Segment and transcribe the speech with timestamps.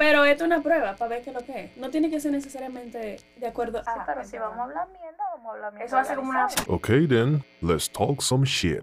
[0.00, 1.76] Pero esto es una prueba para ver qué es lo que es.
[1.76, 4.06] No tiene que ser necesariamente de acuerdo a.
[4.06, 5.86] pero si vamos a hablar mierda, vamos a hablar mierda.
[5.86, 6.48] Eso hace como una.
[6.68, 8.80] Okay, then, let's talk some shit.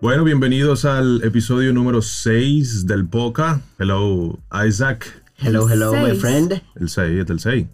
[0.00, 3.60] Bueno, bienvenidos al episodio número 6 del POCA.
[3.78, 5.22] Hello, Isaac.
[5.36, 6.20] Hello, hello, my Seis.
[6.22, 6.62] friend.
[6.76, 7.66] El 6, este es el 6.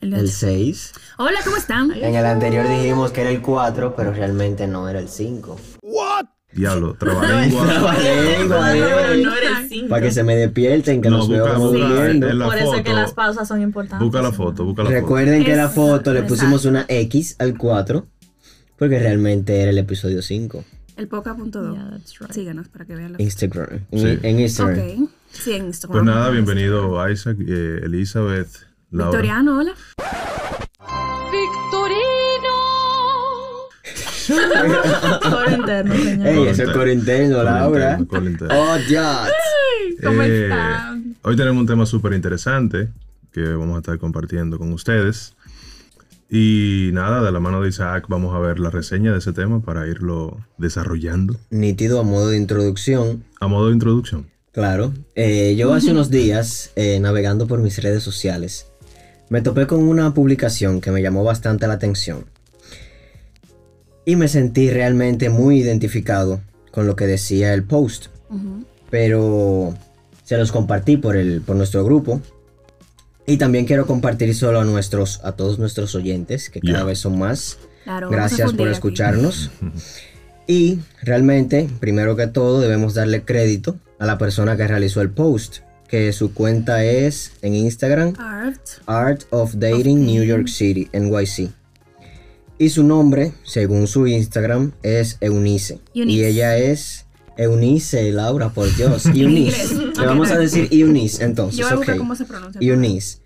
[0.00, 0.92] El 6.
[1.18, 1.92] Hola, ¿cómo están?
[1.92, 5.58] En el anterior dijimos que era el 4, pero realmente no era el 5.
[6.52, 7.64] Diablo, trabalengua.
[7.68, 8.58] Trabalengua,
[9.16, 9.88] no era el 5.
[9.88, 12.28] Para que se me despierten, que No, los veo busca, como busca durmiendo.
[12.28, 12.82] en la Por eso es foto.
[12.84, 14.04] que las pausas son importantes.
[14.04, 15.00] Busca la foto, busca la foto.
[15.00, 18.06] Recuerden que la foto le pusimos una X al 4,
[18.76, 20.64] porque realmente era el episodio 5.
[20.96, 21.72] El poca.do.
[21.74, 22.32] Yeah, that's right.
[22.32, 23.86] Síganos para que vean la Instagram.
[23.90, 24.18] En, Sí.
[24.22, 25.02] en Instagram.
[25.04, 25.10] Ok.
[25.30, 26.04] Sí, en Instagram.
[26.04, 28.48] Pues nada, bienvenido Isaac, eh, Elizabeth,
[28.90, 29.10] Laura.
[29.10, 29.72] Victoriano, hola.
[35.30, 36.26] Coro interno, señor.
[36.26, 37.90] Ey, ese es coro interno, Coro Laura.
[37.98, 38.54] interno, coro interno.
[38.60, 39.16] Oh, Dios.
[40.02, 41.16] ¿Cómo Eh, están?
[41.22, 42.88] Hoy tenemos un tema súper interesante
[43.32, 45.34] que vamos a estar compartiendo con ustedes.
[46.32, 49.60] Y nada, de la mano de Isaac vamos a ver la reseña de ese tema
[49.60, 51.36] para irlo desarrollando.
[51.50, 53.24] Nítido a modo de introducción.
[53.40, 54.26] A modo de introducción.
[54.52, 54.92] Claro.
[55.16, 58.66] Eh, yo hace unos días, eh, navegando por mis redes sociales,
[59.28, 62.24] me topé con una publicación que me llamó bastante la atención.
[64.10, 66.40] Y me sentí realmente muy identificado
[66.72, 68.06] con lo que decía el post.
[68.90, 69.72] Pero
[70.24, 72.20] se los compartí por, el, por nuestro grupo.
[73.24, 77.20] Y también quiero compartir solo a, nuestros, a todos nuestros oyentes, que cada vez son
[77.20, 77.58] más.
[77.84, 79.52] Claro, Gracias por escucharnos.
[80.48, 85.58] Y realmente, primero que todo, debemos darle crédito a la persona que realizó el post,
[85.86, 88.60] que su cuenta es en Instagram Art.
[88.86, 91.52] Art of Dating New York City, NYC.
[92.60, 95.80] Y su nombre, según su Instagram, es Eunice.
[95.94, 96.12] Eunice.
[96.18, 97.06] Y ella es
[97.38, 99.06] Eunice, Laura, por Dios.
[99.14, 99.74] Eunice.
[99.74, 101.78] Le vamos a decir Eunice entonces, Yo voy a ok.
[101.78, 102.60] buscar cómo se pronuncia.
[102.60, 103.18] Eunice.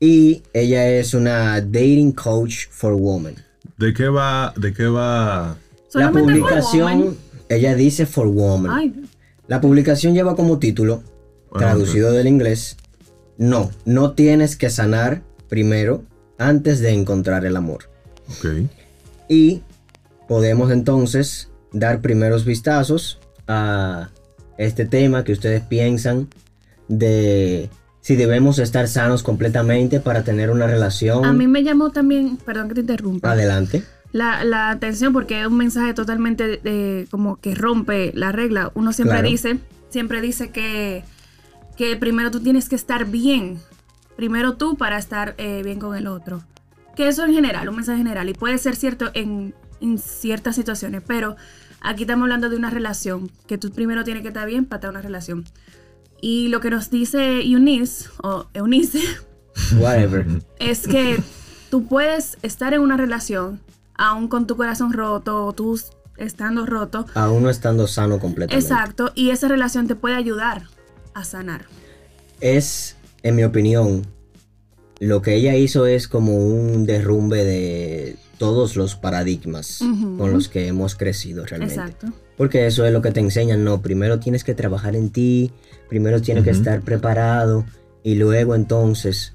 [0.00, 3.36] Y ella es una dating coach for women.
[3.78, 4.52] ¿De qué va?
[4.54, 5.56] ¿De qué va?
[5.94, 7.16] La publicación, women.
[7.48, 8.70] ella dice for woman.
[8.70, 8.92] Ay,
[9.48, 11.02] La publicación lleva como título,
[11.54, 12.76] Ah, traducido del inglés,
[13.38, 16.04] no, no tienes que sanar primero
[16.36, 17.93] antes de encontrar el amor.
[18.28, 18.68] Ok.
[19.28, 19.62] Y
[20.28, 23.18] podemos entonces dar primeros vistazos
[23.48, 24.10] a
[24.58, 26.28] este tema que ustedes piensan
[26.88, 27.70] de
[28.00, 31.24] si debemos estar sanos completamente para tener una relación.
[31.24, 33.82] a mí me llamó también, perdón que te interrumpa, Adelante.
[34.12, 38.70] la, la atención porque es un mensaje totalmente eh, como que rompe la regla.
[38.74, 39.28] Uno siempre Claro.
[39.28, 39.58] dice,
[39.88, 41.02] siempre dice que,
[41.76, 43.58] que primero tú tienes que estar bien.
[44.16, 46.42] Primero tú para estar eh, bien con el otro.
[46.96, 48.28] Que eso en general, un mensaje general.
[48.28, 51.36] Y puede ser cierto en, en ciertas situaciones, pero
[51.80, 53.30] aquí estamos hablando de una relación.
[53.46, 55.44] Que tú primero tienes que estar bien para tener una relación.
[56.20, 59.00] Y lo que nos dice Eunice, o Eunice,
[59.78, 60.26] Whatever.
[60.58, 61.22] es que
[61.70, 63.60] tú puedes estar en una relación
[63.96, 65.78] aún con tu corazón roto o tú
[66.16, 67.06] estando roto.
[67.14, 68.64] Aún no estando sano completamente.
[68.66, 70.62] Exacto, y esa relación te puede ayudar
[71.12, 71.66] a sanar.
[72.40, 74.06] es, en mi opinión,
[75.00, 79.80] lo que ella hizo es como un derrumbe de todos los paradigmas
[80.18, 81.74] con los que hemos crecido realmente.
[81.74, 82.08] Exacto.
[82.36, 85.52] Porque eso es lo que te enseñan, no, primero tienes que trabajar en ti,
[85.88, 87.64] primero tienes que estar preparado
[88.02, 89.34] y luego entonces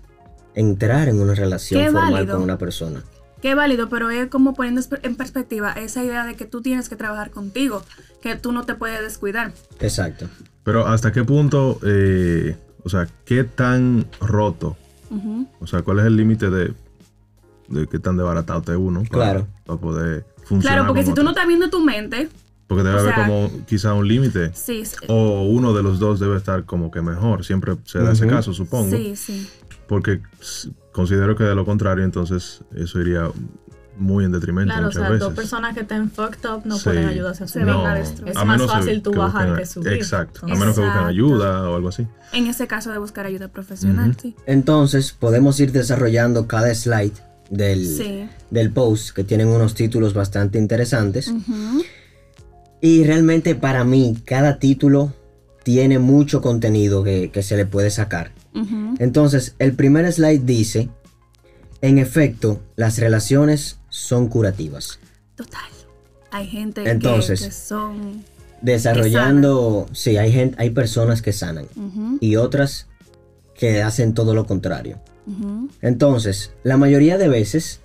[0.54, 2.36] entrar en una relación Qué formal válido.
[2.36, 3.04] con una persona.
[3.42, 6.98] Qué válido, pero es como poniendo en perspectiva esa idea de que tú tienes que
[6.98, 7.84] trabajar contigo,
[8.22, 9.54] que tú no te puedes descuidar.
[9.80, 10.28] Exacto.
[10.64, 14.76] Pero hasta qué punto, eh, o sea, qué tan roto,
[15.60, 16.74] O sea, cuál es el límite de,
[17.68, 19.48] de qué tan desbaratado esté uno para, Claro.
[19.66, 20.62] para poder funcionar.
[20.80, 22.30] Claro, porque si como tú no estás viendo tu mente,
[22.68, 24.52] Porque debe o haber sea- como quizá un límite.
[24.54, 27.44] sí, sí, O uno de los dos debe estar como que mejor.
[27.44, 28.96] Siempre se da ese caso, supongo.
[28.96, 29.48] sí, sí.
[29.88, 30.22] Porque
[30.92, 33.30] considero que de lo contrario, entonces eso iría
[34.00, 35.20] muy en detrimento Claro, o sea, veces.
[35.20, 36.86] dos personas que están fucked up no Sí.
[36.86, 37.66] pueden ayudarse a subir.
[37.68, 38.32] No, a destruir.
[38.32, 39.94] Es a más fácil tú que bajar busquen- que subir.
[39.94, 40.42] Exacto.
[40.46, 42.08] A menos que busquen ayuda o algo así.
[42.34, 44.36] En ese caso de buscar ayuda profesional, sí.
[44.46, 47.14] Entonces podemos ir desarrollando cada slide
[47.50, 48.28] del, Sí.
[48.52, 51.32] del post que tienen unos títulos bastante interesantes.
[52.82, 55.14] Y realmente para mí cada título
[55.64, 58.32] tiene mucho contenido que, que se le puede sacar.
[59.00, 60.90] Entonces, el primer slide dice,
[61.82, 65.00] en efecto, las relaciones son curativas.
[65.36, 65.62] Total.
[66.32, 68.24] Hay gente que- Entonces, que, son...
[68.62, 71.68] Desarrollando, sí, hay, gente, hay personas que sanan
[72.20, 72.88] y otras
[73.56, 75.00] que hacen todo lo contrario.
[75.82, 77.80] Entonces, la mayoría de veces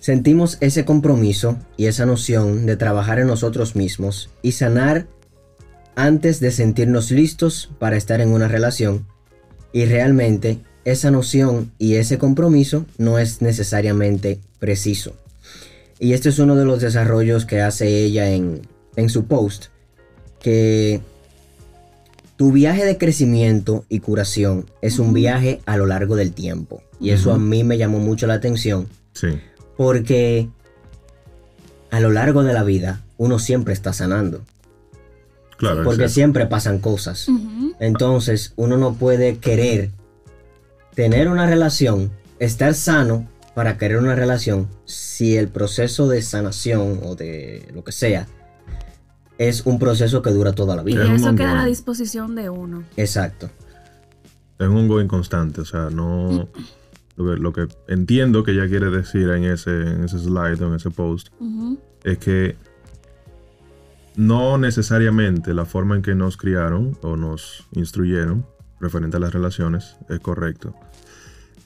[0.00, 5.06] sentimos ese compromiso y esa noción de trabajar en nosotros mismos y sanar
[5.94, 9.06] antes de sentirnos listos para estar en una relación
[9.72, 15.14] y realmente esa noción y ese compromiso no es necesariamente preciso.
[15.98, 18.62] Y este es uno de los desarrollos que hace ella en,
[18.96, 19.66] en su post,
[20.40, 21.00] que
[22.36, 26.82] tu viaje de crecimiento y curación es un viaje a lo largo del tiempo.
[26.98, 29.28] Y eso a mí me llamó mucho la atención Sí,
[29.76, 30.48] porque
[31.90, 34.42] a lo largo de la vida uno siempre está sanando.
[35.58, 35.82] claro.
[35.84, 37.26] Porque siempre pasan cosas.
[37.78, 39.90] Entonces uno no puede querer
[41.00, 42.10] tener una relación,
[42.40, 47.90] estar sano para querer una relación si el proceso de sanación o de lo que
[47.90, 48.26] sea
[49.38, 51.06] es un proceso que dura toda la Y vida.
[51.06, 51.72] Un eso queda a la ongoing.
[51.72, 52.84] disposición de uno.
[52.98, 53.48] Exacto.
[54.58, 56.50] es un go inconstante, o sea, no...
[57.16, 60.68] Lo que, lo que entiendo que ella quiere decir en ese, en ese slide o
[60.68, 61.28] en ese post
[62.04, 62.56] es que
[64.16, 68.46] no necesariamente la forma en que nos criaron o nos instruyeron
[68.80, 70.74] referente a las relaciones es correcto.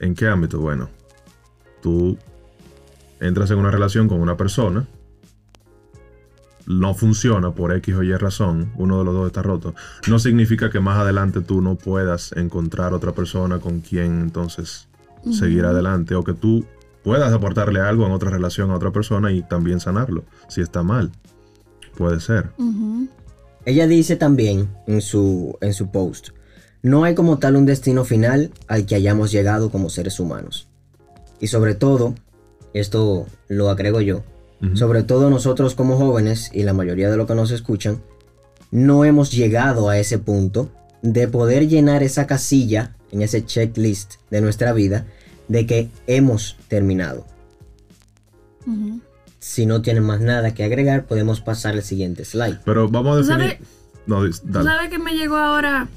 [0.00, 0.60] ¿En qué ámbito?
[0.60, 0.88] Bueno,
[1.82, 2.18] tú
[3.20, 4.86] entras en una relación con una persona,
[6.66, 9.74] no funciona por X o Y razón, uno de los dos está roto,
[10.08, 14.88] no significa que más adelante tú no puedas encontrar otra persona con quien entonces
[15.30, 16.66] seguir adelante o que tú
[17.02, 21.12] puedas aportarle algo en otra relación a otra persona y también sanarlo, si está mal.
[21.96, 22.50] Puede ser.
[23.64, 26.30] Ella dice también en su, en su post,
[26.84, 30.68] no hay como tal un destino final al que hayamos llegado como seres humanos.
[31.40, 32.14] Y sobre todo,
[32.74, 34.22] esto lo agrego yo,
[34.74, 38.00] sobre todo nosotros como jóvenes y la mayoría de los que nos escuchan,
[38.70, 40.70] no hemos llegado a ese punto
[41.02, 45.06] de poder llenar esa casilla en ese checklist de nuestra vida
[45.48, 47.26] de que hemos terminado.
[49.38, 52.60] Si no tienen más nada que agregar, podemos pasar al siguiente slide.
[52.64, 53.56] Pero vamos a ¿Tú definir...
[53.58, 53.68] sabes-
[54.06, 54.70] No, dis- ¿Tú dale.
[54.70, 55.88] sabes que me llegó ahora?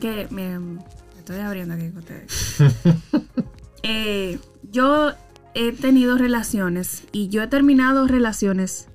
[0.00, 0.80] Que me, me
[1.18, 2.56] estoy abriendo aquí con ustedes.
[3.88, 4.40] Eh,
[4.72, 5.12] yo
[5.54, 8.88] he tenido relaciones y yo he terminado relaciones,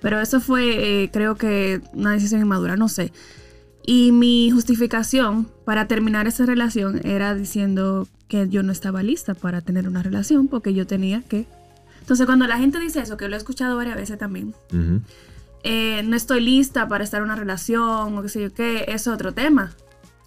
[0.00, 3.12] pero eso fue, eh, creo que una decisión inmadura, no sé.
[3.86, 9.60] Y mi justificación para terminar esa relación era diciendo que yo no estaba lista para
[9.60, 11.46] tener una relación porque yo tenía que...
[12.00, 14.54] Entonces cuando la gente dice eso, que lo he escuchado varias veces también,
[15.62, 19.06] eh, no estoy lista para estar en una relación o qué sé yo qué, es
[19.06, 19.72] otro tema.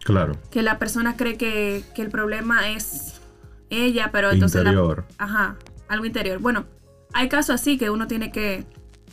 [0.04, 0.38] Claro.
[0.52, 3.20] Que la persona cree que, que el problema es
[3.70, 4.64] ella, pero entonces...
[4.64, 5.06] la- Interior.
[5.18, 5.56] ajá,
[5.88, 6.40] algo interior.
[6.40, 6.66] Bueno,
[7.14, 8.66] hay casos así que uno tiene que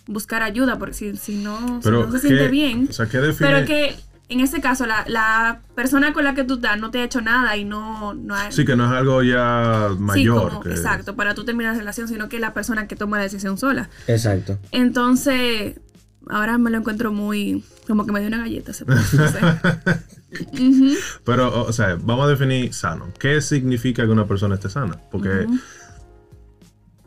[0.06, 2.86] buscar ayuda porque si, si no, si no se ¿qué- siente bien.
[2.88, 3.50] O sea, ¿qué define?
[3.50, 3.96] Pero que
[4.28, 7.20] en ese caso la, la persona con la que tú estás no te ha hecho
[7.20, 8.50] nada y no, no ha...
[8.50, 10.48] Sí, que no es algo ya Sí, mayor.
[10.48, 13.24] como- que- exacto, para tú terminar la relación, sino que la persona que toma la
[13.24, 13.88] decisión sola.
[14.06, 14.58] Exacto.
[14.70, 15.80] Entonces,
[16.28, 17.64] ahora me lo encuentro muy.
[17.87, 18.73] Como que me dio una galleta.
[18.73, 19.38] Se puede decir, no sé.
[20.52, 20.94] Ujú,
[21.25, 23.06] Pero, o sea, vamos a definir sano.
[23.19, 24.99] ¿Qué significa que una persona esté sana?
[25.11, 25.46] Porque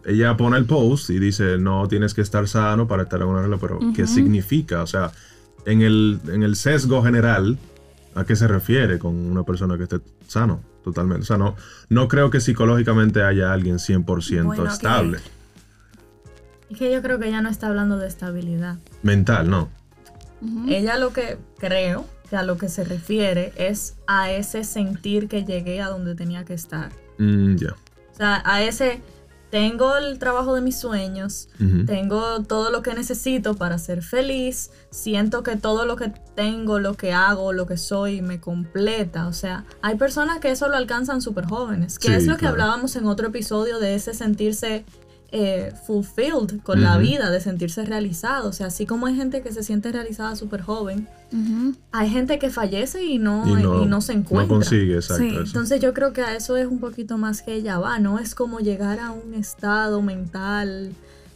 [0.06, 3.42] ella pone el post y dice, no tienes que estar sano para estar en una
[3.42, 4.82] relación, pero ¿qué significa?
[4.82, 5.12] O sea,
[5.66, 7.58] en el, en el sesgo general,
[8.16, 10.62] ¿a qué se refiere con una persona que esté sano?
[10.84, 11.24] Totalmente.
[11.24, 11.56] O sea, no,
[11.90, 15.20] no creo que psicológicamente haya alguien 100% Bueno, estable.
[16.70, 18.78] Es que yo creo que ella no está hablando de estabilidad.
[19.04, 19.70] Mental, no.
[20.68, 25.44] Ella lo que creo que a lo que se refiere es a ese sentir que
[25.44, 26.92] llegué a donde tenía que estar.
[27.18, 27.76] Mm, ya.
[28.14, 29.02] O sea, a ese
[29.50, 31.50] tengo el trabajo de mis sueños,
[31.88, 36.94] tengo todo lo que necesito para ser feliz, siento que todo lo que tengo, lo
[36.94, 39.28] que hago, lo que soy me completa.
[39.28, 42.46] O sea, hay personas que eso lo alcanzan súper jóvenes, que Sí, es lo que
[42.46, 44.86] hablábamos en otro episodio de ese sentirse
[45.32, 47.02] eh, fulfilled con la Ujú.
[47.02, 48.50] vida, de sentirse realizado.
[48.50, 51.08] O sea, así como hay gente que se siente realizada súper joven,
[51.92, 54.48] hay gente que fallece y no, Y y no, se encuentra.
[54.48, 55.24] No consigue, exacto.
[55.24, 55.36] Sí.
[55.38, 58.34] Entonces yo creo que a eso es un poquito más que ella va, no es
[58.34, 60.94] como llegar a un estado mental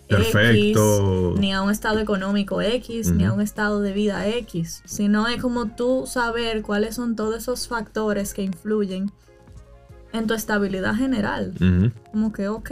[0.08, 1.32] Perfecto.
[1.32, 5.28] X, ni a un estado económico X, ni a un estado de vida X, sino
[5.28, 9.12] es como tú saber cuáles son todos esos factores que influyen
[10.12, 11.54] en tu estabilidad general.
[12.12, 12.72] Como que, ok,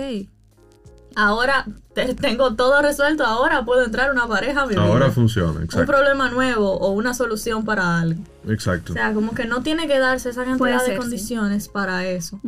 [1.16, 5.12] ahora te- tengo todo resuelto, ahora puedo entrar una pareja a mi Ahora vida.
[5.12, 5.88] funciona, Un exacto.
[5.92, 8.22] problema nuevo o una solución para algo.
[8.48, 8.94] Exacto.
[8.94, 10.98] O sea, como que no tiene que darse esa cantidad de sí.
[10.98, 12.40] condiciones para eso.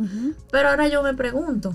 [0.50, 1.74] Pero ahora yo me pregunto,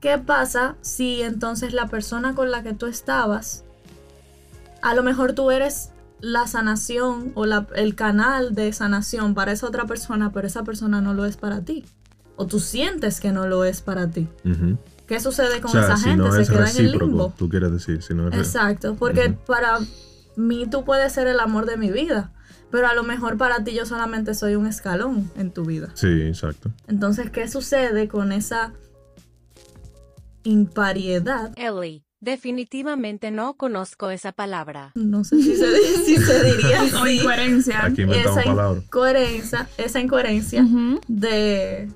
[0.00, 3.64] ¿qué pasa si entonces la persona con la que tú estabas,
[4.82, 5.90] a lo mejor tú eres
[6.20, 11.00] la sanación o la- el canal de sanación para esa otra persona, pero esa persona
[11.00, 11.84] no lo es para ti?
[12.36, 14.28] O tú sientes que no lo es para ti.
[14.44, 14.78] Ujú.
[15.06, 16.16] ¿Qué sucede con O sea, esa si gente?
[16.24, 17.34] no Se queda en el limbo.
[17.36, 18.02] tú quieres decir.
[18.02, 19.78] Si no es Exacto, porque para
[20.36, 22.32] mí tú puedes ser el amor de mi vida,
[22.70, 25.90] pero a lo mejor para ti yo solamente soy un escalón en tu vida.
[25.94, 26.70] Sí, exacto.
[26.88, 28.72] Entonces, ¿qué sucede con esa
[30.44, 31.52] impariedad?
[31.56, 34.92] Ellie, definitivamente no conozco esa palabra.
[34.94, 37.18] No sé si se, si se diría O así.
[37.18, 37.84] incoherencia.
[37.84, 38.84] Aquí Esa palabras.
[38.84, 40.64] incoherencia, esa incoherencia
[41.08, 41.88] de,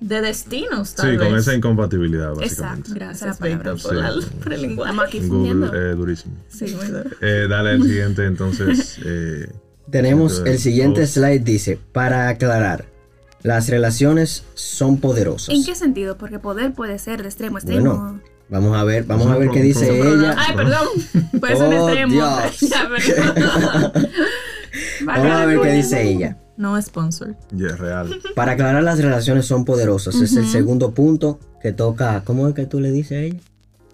[0.00, 2.42] de destinos, tal Sí, con esa incompatibilidad, Exacto.
[2.42, 2.90] básicamente.
[2.94, 3.72] Gracias, la palabra.
[3.72, 4.28] Víctor, por la- Sí.
[4.42, 4.90] por el lenguaje.
[4.90, 5.74] Estamos aquí Google fundiendo.
[5.74, 6.34] eh, durísimo.
[6.48, 7.10] Sí, muy duro.
[7.20, 8.98] Eh, dale el siguiente, entonces.
[9.04, 9.48] eh,
[9.90, 11.10] Tenemos el siguiente Dos.
[11.10, 12.86] slide, dice, para aclarar,
[13.42, 15.54] las relaciones son poderosas.
[15.54, 16.16] ¿En qué sentido?
[16.16, 17.94] Porque poder puede ser de extremo a extremo.
[17.94, 20.34] Bueno, vamos a ver, vamos a ver qué dice ella.
[20.38, 20.88] Ay, perdón.
[21.38, 22.12] Puede ser de Oh, extremo.
[22.12, 22.60] Dios.
[22.70, 23.92] Ya, perdón.
[25.04, 26.36] Vamos a ver qué dice ella.
[26.56, 27.36] No sponsor.
[27.50, 28.20] ya es real.
[28.34, 30.14] Para aclarar las relaciones son poderosas.
[30.16, 32.22] Es el segundo punto que toca.
[32.24, 33.40] ¿Cómo es que tú le dices a ella?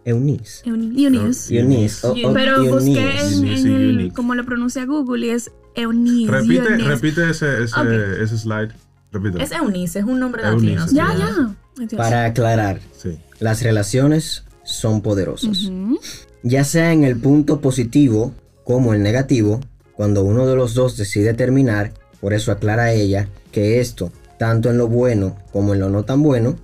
[0.05, 0.62] Eunice.
[0.69, 1.57] Eunice.
[1.59, 2.07] Eunice.
[2.07, 2.90] oh, oh, Pero busqué
[3.21, 6.31] en, Eunice, en el, como lo pronuncia Google y es Eunice.
[6.33, 6.88] Repite, Eunice.
[6.88, 7.88] repite ese, ese, Ok.
[8.23, 8.71] ese slide.
[9.12, 9.43] Repite.
[9.43, 10.93] Es Eunice, es un nombre Eunice, latino.
[10.93, 11.55] Ya,
[11.88, 11.97] ya.
[11.97, 13.19] Para aclarar, Sí.
[13.40, 15.71] las relaciones son poderosas.
[16.43, 19.61] Ya sea en el punto positivo como el negativo,
[19.95, 24.79] cuando uno de los dos decide terminar, por eso aclara ella que esto, tanto en
[24.79, 26.57] lo bueno como en lo no tan bueno,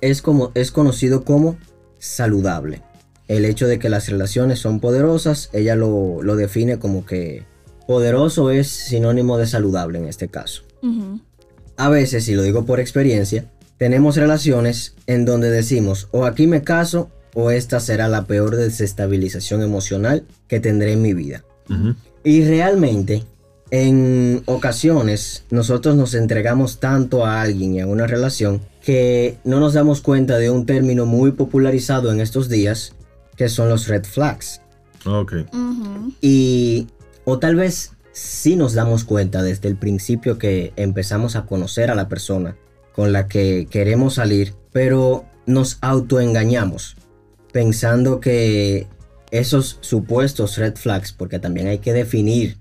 [0.00, 1.56] es, como, es conocido como
[1.98, 2.82] saludable.
[3.28, 7.44] El hecho de que las relaciones son poderosas, ella lo, lo define como que
[7.86, 10.62] poderoso es sinónimo de saludable en este caso.
[11.76, 16.62] A veces, y lo digo por experiencia, tenemos relaciones en donde decimos o aquí me
[16.62, 21.44] caso o esta será la peor desestabilización emocional que tendré en mi vida.
[22.24, 23.24] Y realmente,
[23.70, 29.74] en ocasiones, nosotros nos entregamos tanto a alguien y a una relación que no nos
[29.74, 32.94] damos cuenta de un término muy popularizado en estos días,
[33.36, 34.60] que son los red flags.
[35.04, 35.34] Ok.
[36.20, 36.86] Y,
[37.24, 41.94] o tal vez sí nos damos cuenta desde el principio que empezamos a conocer a
[41.94, 42.56] la persona
[42.94, 46.96] con la que queremos salir, pero nos autoengañamos
[47.52, 48.86] pensando que
[49.30, 52.58] esos supuestos red flags, porque también hay que definir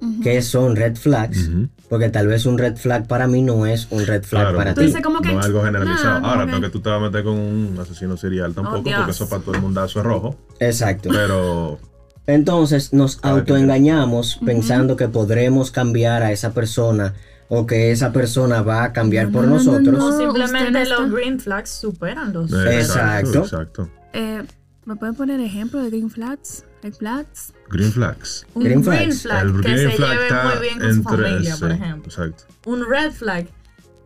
[0.00, 0.20] Ujú.
[0.22, 1.68] qué son red flags, Ujú.
[1.88, 4.74] porque tal vez un red flag para mí no es un red flag Claro, para
[4.74, 5.02] Tú ti.
[5.02, 5.32] como que.
[5.32, 6.20] No es algo generalizado.
[6.20, 8.82] Nah, Ahora, no que- que tú te vas a meter con un asesino serial tampoco,
[8.82, 8.96] Dios.
[8.96, 10.36] porque eso para todo el mundazo es rojo.
[10.60, 11.08] Exacto.
[11.12, 11.78] Pero
[12.26, 17.14] Entonces nos autoengañamos pensando que podremos cambiar a esa persona
[17.48, 19.98] o que esa persona va a cambiar No, por no, no, nosotros.
[19.98, 22.52] no, simplemente no está- los green flags superan los.
[22.52, 23.38] eh, Exacto.
[23.38, 23.88] Exacto.
[24.12, 24.42] Eh,
[24.84, 26.64] ¿Me pueden poner ejemplo de green flags?
[26.82, 27.52] Red flags.
[27.68, 28.46] Green flags.
[28.54, 29.00] Un Green flag
[29.46, 32.04] el que green se flag lleve muy bien con su familia, por ejemplo.
[32.12, 32.44] Exacto.
[32.66, 33.46] Un red flag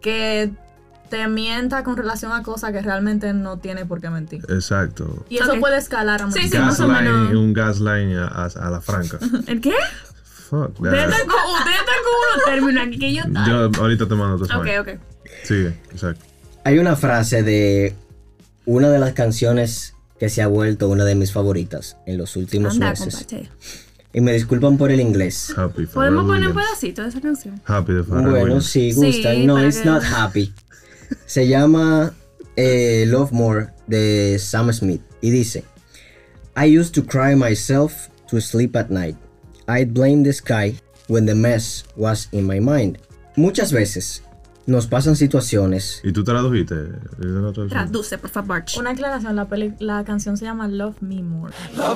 [0.00, 0.50] que
[1.10, 4.44] te mienta con relación a cosas que realmente no tiene por qué mentir.
[4.48, 5.24] Exacto.
[5.28, 6.50] Y eso puede escalar a Sí, muchos.
[6.50, 7.32] sí, más o menos.
[7.34, 9.18] un gasline a, a- a la franca.
[9.46, 9.74] ¿El qué?
[10.48, 10.80] Fuck.
[10.80, 11.10] Ustedes that.
[11.12, 13.22] están con, ustedes están con unos términos aquí que yo.
[13.46, 14.88] Yo ahorita te mando tu ok, ok.
[15.44, 16.24] Sigue, exacto.
[16.64, 17.94] Hay una frase de
[18.64, 22.74] una de las canciones que se ha vuelto una de mis favoritas en los últimos
[22.74, 23.12] Anda, meses.
[23.26, 23.50] comparte.
[24.12, 25.52] Y me disculpan por el inglés.
[25.56, 27.60] Happy Podemos poner un pedacito de esa canción.
[27.64, 28.66] Happy de Pharrell Bueno, Williams.
[28.66, 29.46] si Sí, gustan.
[29.46, 30.54] no, it's que- not happy.
[31.26, 32.14] Se llama
[32.54, 35.00] eh, Love More de Sam Smith.
[35.22, 35.64] Y dice:
[36.56, 39.16] I used to cry myself to sleep at night.
[39.66, 40.76] I'd blame the sky
[41.08, 42.98] when the mess was in my mind.
[43.34, 44.22] Muchas veces
[44.66, 46.00] nos pasan situaciones.
[46.04, 46.74] ¿Y tú tradujiste?
[47.68, 48.62] Traduce, por favor.
[48.78, 51.52] Una aclaración, la, peli- la canción se llama Love Me More.
[51.76, 51.88] Love,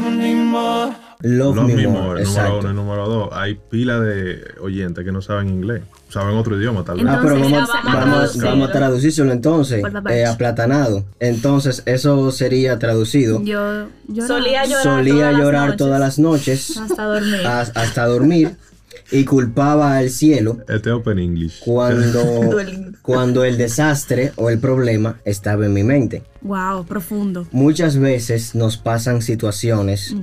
[1.22, 2.24] Love Me, Me More.
[2.24, 3.28] More, número uno y número dos.
[3.32, 5.82] Hay pila de oyentes que no saben inglés.
[6.08, 7.06] Saben otro idioma, tal vez.
[7.08, 11.04] Ah, pero Entonces, vamos, vamos a vamos, a traducírselo entonces, eh, aplatanado.
[11.20, 13.42] Entonces, eso sería traducido.
[13.42, 13.86] Yo,
[14.26, 17.46] Solía llorar Solía todas las llorar todas las noches Hasta dormir.
[17.46, 18.56] has- hasta dormir
[19.10, 21.60] y culpaba al cielo Este es Open English.
[21.64, 22.56] cuando,
[23.02, 26.22] cuando el desastre o el problema estaba en mi mente.
[26.42, 27.46] Wow, profundo.
[27.52, 30.14] Muchas veces nos pasan situaciones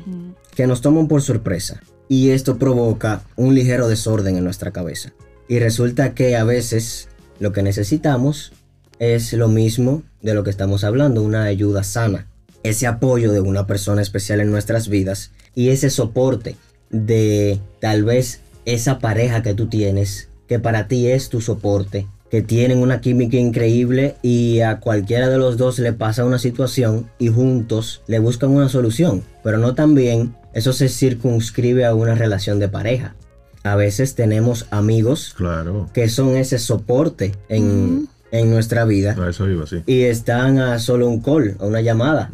[0.56, 5.14] que nos toman por sorpresa y esto provoca un ligero desorden en nuestra cabeza.
[5.48, 7.10] Y resulta que a veces
[7.40, 8.54] lo que necesitamos
[9.00, 12.28] es lo mismo de lo que estamos hablando, una ayuda sana,
[12.64, 16.56] ese apoyo de una persona especial en nuestras vidas y ese soporte
[16.90, 22.42] de tal vez esa pareja que tú tienes, que para ti es tu soporte, que
[22.42, 27.28] tienen una química increíble y a cualquiera de los dos le pasa una situación y
[27.28, 32.70] juntos le buscan una solución, pero no también eso se circunscribe a una relación de
[32.70, 33.16] pareja.
[33.64, 35.90] A veces tenemos amigos Claro.
[35.94, 39.78] que son ese soporte en, en nuestra vida A eso iba, sí.
[39.86, 42.30] y están a solo un call, a una llamada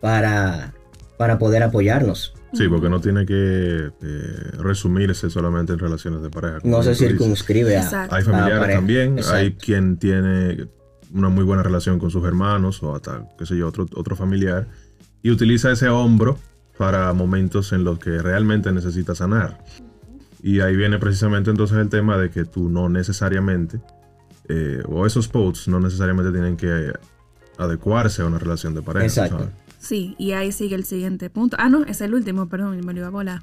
[0.00, 0.74] para,
[1.16, 2.34] para poder apoyarnos.
[2.52, 6.58] Sí, porque no tiene que eh, resumirse solamente en relaciones de pareja.
[6.64, 8.08] No se circunscribe a...
[8.10, 9.36] Hay familiares también, Exacto.
[9.36, 10.68] hay quien tiene
[11.12, 14.66] una muy buena relación con sus hermanos o hasta, qué sé yo, otro, otro familiar,
[15.22, 16.38] y utiliza ese hombro
[16.76, 19.64] para momentos en los que realmente necesita sanar.
[20.42, 23.80] Y ahí viene precisamente entonces el tema de que tú no necesariamente,
[24.48, 26.92] eh, o esos posts no necesariamente tienen que
[27.58, 29.06] adecuarse a una relación de pareja.
[29.06, 29.38] Exacto.
[29.38, 29.67] ¿sabes?
[29.78, 31.56] Sí, y ahí sigue el siguiente punto.
[31.58, 33.42] Ah, no, es el último, perdón, me lo iba a volar.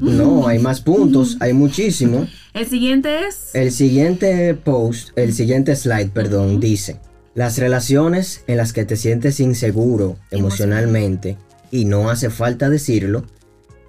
[0.00, 2.26] No, hay más puntos, hay muchísimo.
[2.54, 3.54] El siguiente es...
[3.54, 7.00] El siguiente post, el siguiente slide, perdón, dice,
[7.34, 11.36] las relaciones en las que te sientes inseguro emocionalmente,
[11.70, 13.24] y no hace falta decirlo,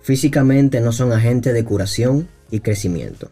[0.02, 3.32] físicamente no son agente de curación y crecimiento.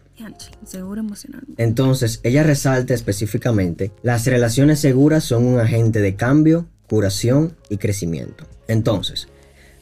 [0.64, 1.42] Seguro emocional.
[1.56, 8.44] Entonces, ella resalta específicamente, las relaciones seguras son un agente de cambio, curación y crecimiento.
[8.66, 9.28] Entonces,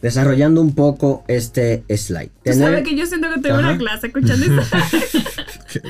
[0.02, 2.28] desarrollando un poco este slide.
[2.28, 3.68] Tú tener- sabes que yo siento que tengo Ajá.
[3.70, 4.76] una clase escuchando esto.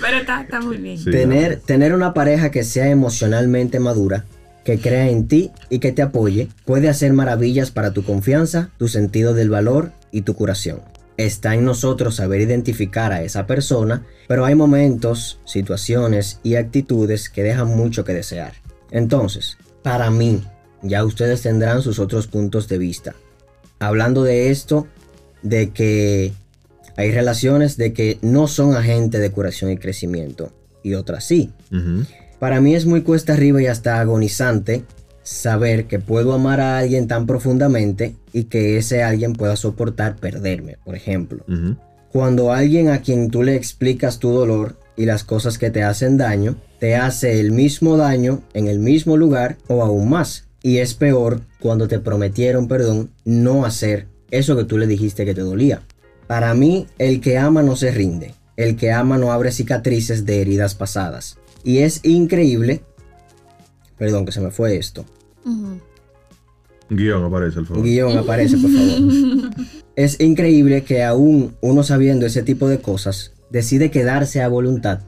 [0.00, 0.98] Pero está, está muy bien.
[0.98, 4.24] Sí, Tener, tener una pareja que sea emocionalmente madura,
[4.64, 8.88] que crea en ti y que te apoye, puede hacer maravillas para tu confianza, tu
[8.88, 10.80] sentido del valor y tu curación.
[11.16, 17.42] Está en nosotros saber identificar a esa persona, pero hay momentos, situaciones y actitudes que
[17.42, 18.52] dejan mucho que desear.
[18.92, 20.42] Entonces, para mí,
[20.82, 23.14] ya ustedes tendrán sus otros puntos de vista.
[23.78, 24.86] Hablando de esto,
[25.42, 26.32] de que
[26.96, 31.52] hay relaciones de que no son agentes de curación y crecimiento y otras sí.
[32.38, 34.84] Para mí es muy cuesta arriba y hasta agonizante
[35.22, 40.78] saber que puedo amar a alguien tan profundamente y que ese alguien pueda soportar perderme,
[40.84, 41.44] por ejemplo.
[42.10, 46.16] Cuando alguien a quien tú le explicas tu dolor y las cosas que te hacen
[46.16, 50.47] daño, te hace el mismo daño en el mismo lugar o aún más.
[50.62, 55.34] Y es peor cuando te prometieron, perdón, no hacer eso que tú le dijiste que
[55.34, 55.82] te dolía.
[56.26, 58.34] Para mí, el que ama no se rinde.
[58.56, 61.38] El que ama no abre cicatrices de heridas pasadas.
[61.64, 62.82] Y es increíble.
[63.96, 65.04] Perdón, que se me fue esto.
[66.90, 67.82] Guión aparece, al Un favor.
[67.84, 69.50] guion aparece, por favor.
[69.96, 75.00] es increíble que aún uno sabiendo ese tipo de cosas, decide quedarse a voluntad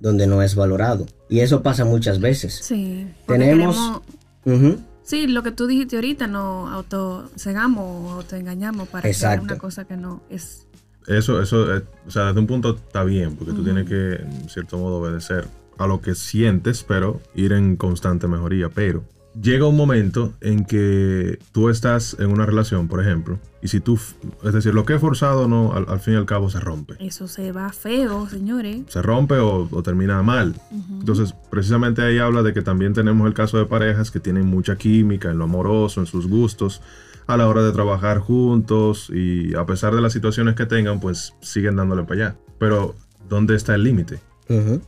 [0.00, 1.06] donde no es valorado.
[1.28, 2.60] Y eso pasa muchas veces.
[2.62, 3.06] Sí.
[3.26, 4.00] Tenemos-
[4.44, 4.76] queremos-.
[5.04, 9.96] Sí, lo que tú dijiste ahorita, no autocegamos o autoengañamos para hacer una cosa que
[9.96, 10.66] no es.
[11.06, 13.64] Eso, eso, eh, o sea, desde un punto está bien, porque tú Ujú.
[13.64, 18.68] tienes que, en cierto modo, obedecer a lo que sientes, pero ir en constante mejoría.
[18.68, 19.02] Pero
[19.40, 23.98] llega un momento en que tú estás en una relación, por ejemplo, y si tú,
[24.42, 26.96] es decir, lo que es forzado, no, al, al fin y al cabo se rompe.
[26.98, 28.80] Eso se va feo, señores.
[28.88, 30.56] Se rompe o, o termina mal.
[30.70, 31.00] Ujú.
[31.00, 34.76] Entonces, precisamente ahí habla de que también tenemos el caso de parejas que tienen mucha
[34.76, 36.82] química en lo amoroso, en sus gustos,
[37.28, 41.34] a la hora de trabajar juntos y a pesar de las situaciones que tengan, pues
[41.40, 42.36] siguen dándole para allá.
[42.58, 42.96] Pero,
[43.28, 44.18] ¿dónde está el límite?
[44.48, 44.82] Ujú.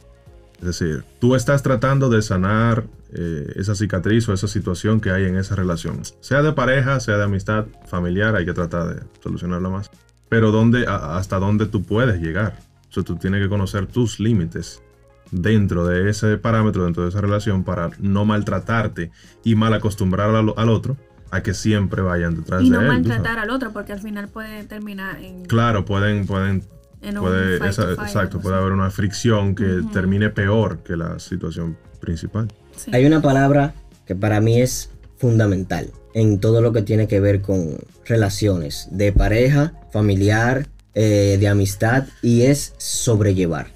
[0.59, 5.24] Es decir, tú estás tratando de sanar eh, esa cicatriz o esa situación que hay
[5.24, 6.00] en esa relación.
[6.20, 9.90] Sea de pareja, sea de amistad, familiar, hay que tratar de solucionarla más.
[10.29, 12.59] Pero ¿dónde, a- ¿hasta dónde tú puedes llegar?
[12.90, 14.83] O sea, tú tienes que conocer tus límites
[15.31, 19.11] dentro de ese parámetro, dentro de esa relación, para no maltratarte
[19.42, 20.96] y mal acostumbrar al, al otro
[21.31, 22.87] a que siempre vayan detrás Y de no él.
[22.87, 23.42] tú maltratar sabes.
[23.42, 26.62] al otro, porque al final puede terminar en, Claro, pueden, pueden
[27.03, 29.90] en puede, esa- to fight, exacto, puede haber una fricción que Ujú.
[29.90, 32.48] termine peor que la situación principal.
[32.77, 32.91] Sí.
[32.95, 33.75] Hay una palabra
[34.07, 39.13] que para mí es fundamental en todo lo que tiene que ver con relaciones de
[39.13, 43.67] pareja, familiar, eh, de amistad y es sobrellevar.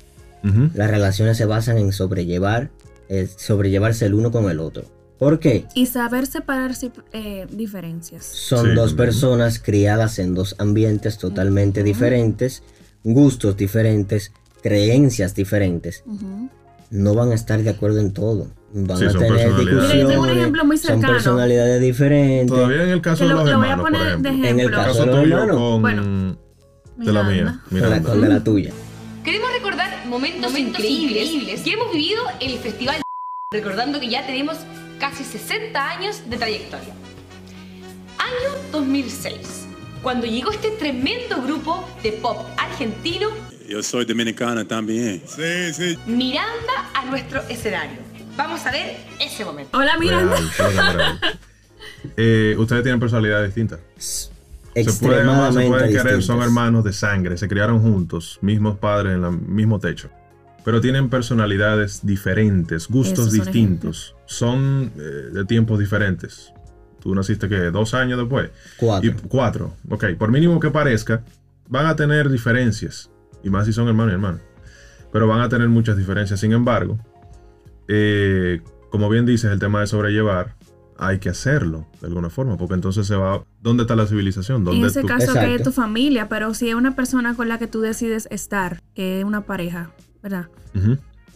[0.74, 2.70] Las relaciones se basan en sobrellevar,
[3.10, 4.84] eh, sobrellevarse el uno con el otro.
[5.18, 5.66] ¿Por qué?
[5.74, 6.70] Y saber separar
[7.12, 8.24] eh, diferencias.
[8.24, 8.96] Son Sí, dos también.
[9.08, 12.62] personas criadas en dos ambientes totalmente diferentes,
[13.02, 14.32] gustos diferentes,
[14.62, 16.02] creencias diferentes.
[16.90, 18.48] No van a estar de acuerdo en todo.
[18.72, 20.36] Van Sí, a son tener tengo un discusiones.
[20.36, 21.12] ejemplo muy Son cercano.
[21.14, 22.48] personalidades diferentes.
[22.48, 24.30] Todavía en el caso Que de lo, los lo voy a hermanos, por ejemplo.
[24.48, 25.56] En el caso caso de los hermanos.
[25.56, 26.36] con Bueno.
[26.96, 27.96] de la mía, Miranda.
[27.96, 28.72] Con la, con de la tuya.
[29.24, 33.02] Queremos recordar momentos, increíbles, que hemos vivido en el festival.
[33.52, 34.56] Recordando que ya tenemos
[34.98, 36.94] casi 60 años de trayectoria.
[38.18, 39.66] Año 2006,
[40.02, 43.28] cuando llegó este tremendo grupo de pop argentino
[43.68, 45.22] Yo soy dominicana también.
[45.26, 45.98] Sí, sí.
[46.06, 47.98] Miranda a nuestro escenario.
[48.34, 49.76] Vamos a ver ese momento.
[49.76, 50.36] Hola, Miranda.
[50.36, 51.20] Real, que real.
[52.16, 53.80] Eh, ustedes tienen personalidades distintas.
[53.98, 54.30] Se
[55.04, 59.16] pueden, amar, se Extremadamente pueden querer, son hermanos de sangre, se criaron juntos, mismos padres
[59.16, 60.08] en el mismo techo.
[60.64, 65.00] Pero tienen personalidades diferentes, gustos Esos distintos, son eh,
[65.32, 66.52] de tiempos diferentes.
[67.00, 68.50] tú naciste que dos años después.
[68.76, 69.10] Cuatro.
[69.10, 69.74] Y cuatro.
[69.90, 71.22] Ok, por mínimo que parezca,
[71.68, 73.10] van a tener diferencias.
[73.42, 74.38] Y más si son hermano y hermano.
[75.12, 76.40] Pero van a tener muchas diferencias.
[76.40, 76.98] Sin embargo,
[77.88, 80.54] eh, como bien dices, el tema de sobrellevar,
[80.98, 82.56] hay que hacerlo de alguna forma.
[82.56, 83.42] Porque entonces se va.
[83.62, 84.58] ¿Dónde está la civilización?
[84.58, 87.48] En ¿Dónde ese tú- caso que es tu familia, pero si es una persona con
[87.48, 89.90] la que tú decides estar, que es una pareja,
[90.22, 90.48] ¿verdad?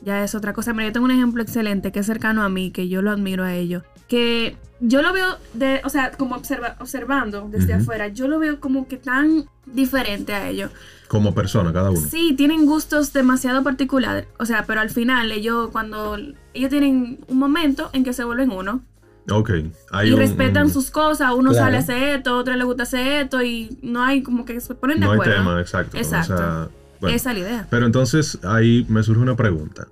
[0.04, 0.72] Ya es otra cosa.
[0.72, 3.44] Mira, yo tengo un ejemplo excelente que es cercano a mí, que yo lo admiro
[3.44, 3.84] a ellos.
[4.08, 7.82] Que yo lo veo, de, o sea, como observa- observando desde Ujú.
[7.82, 10.70] afuera, yo lo veo como que tan diferente a ellos.
[11.06, 12.00] Como persona, cada uno.
[12.00, 14.26] Sí, tienen gustos demasiado particulares.
[14.38, 16.16] O sea, pero al final ellos cuando
[16.52, 18.82] ellos tienen un momento en que se vuelven uno
[19.30, 19.50] Ok.
[19.92, 21.66] Hay y un- respetan un- sus cosas, uno Claro.
[21.66, 24.74] sale a hacer esto, otro le gusta hacer esto y no hay como que se
[24.74, 25.34] ponen de No hay acuerdo.
[25.36, 25.96] tema, exacto.
[25.96, 26.34] Exacto.
[26.34, 26.68] O sea,
[27.02, 27.14] bueno.
[27.16, 27.66] Esa es la idea.
[27.68, 29.86] Pero entonces ahí me surge una pregunta.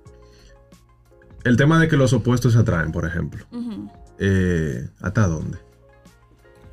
[1.43, 3.45] El tema de que los opuestos se atraen, por ejemplo.
[3.51, 3.91] Ujú.
[4.19, 5.57] eh, ¿Hasta dónde?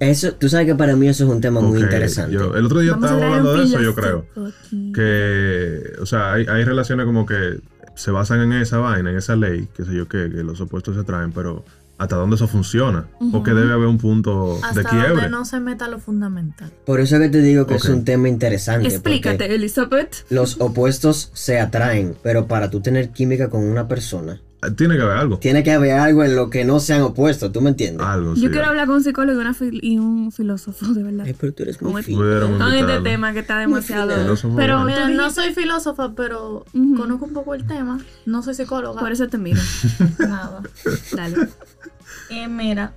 [0.01, 2.33] Eso, tú sabes que para mí eso es un tema muy interesante.
[2.35, 4.27] yo- el otro día Vamos a estábamos traer hablando de eso, yo creo.
[4.47, 4.93] aquí.
[4.95, 7.61] Que, o sea, hay, hay relaciones como que
[7.97, 10.95] se basan en esa vaina, en esa ley, qué sé yo qué, que los opuestos
[10.95, 11.65] se atraen, pero
[11.99, 13.07] ¿hasta dónde eso funciona?
[13.33, 15.09] Porque debe haber un punto de Hasta quiebre.
[15.11, 16.71] donde no se meta lo fundamental.
[16.87, 18.89] Por eso que te digo que es un tema interesante.
[18.89, 20.25] Explícate, Elizabeth.
[20.31, 25.03] Los opuestos se atraen, pero para tú tener química con una persona, Ah, Tiene que
[25.03, 25.39] haber algo.
[25.39, 28.05] tiene que haber algo en lo que no sean opuestos, ¿tú me entiendes?
[28.05, 28.41] Algo, sí.
[28.43, 31.27] Yo quiero hablar con un psicólogo y, una fil- y un filósofo, de verdad.
[31.29, 32.19] Ay, pero tú eres muy fino.
[32.19, 34.17] Pudiéramos Con este tema que está demasiado.
[34.21, 36.65] Filósofo, Pero Mira, no soy filósofa, pero
[36.97, 38.01] conozco un poco el tema.
[38.27, 38.99] No soy psicóloga.
[38.99, 39.61] Por eso te miro.
[40.19, 40.61] Nada.
[41.15, 41.37] Dale.
[42.31, 42.93] Y mira,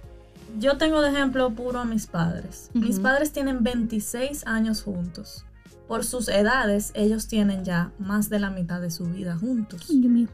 [0.60, 2.70] yo tengo de ejemplo puro a mis padres.
[2.74, 5.46] Mis padres tienen 26 años juntos.
[5.88, 9.88] Por sus edades, ellos tienen ya más de la mitad de su vida juntos.
[9.89, 10.28] Ay, Dios mío.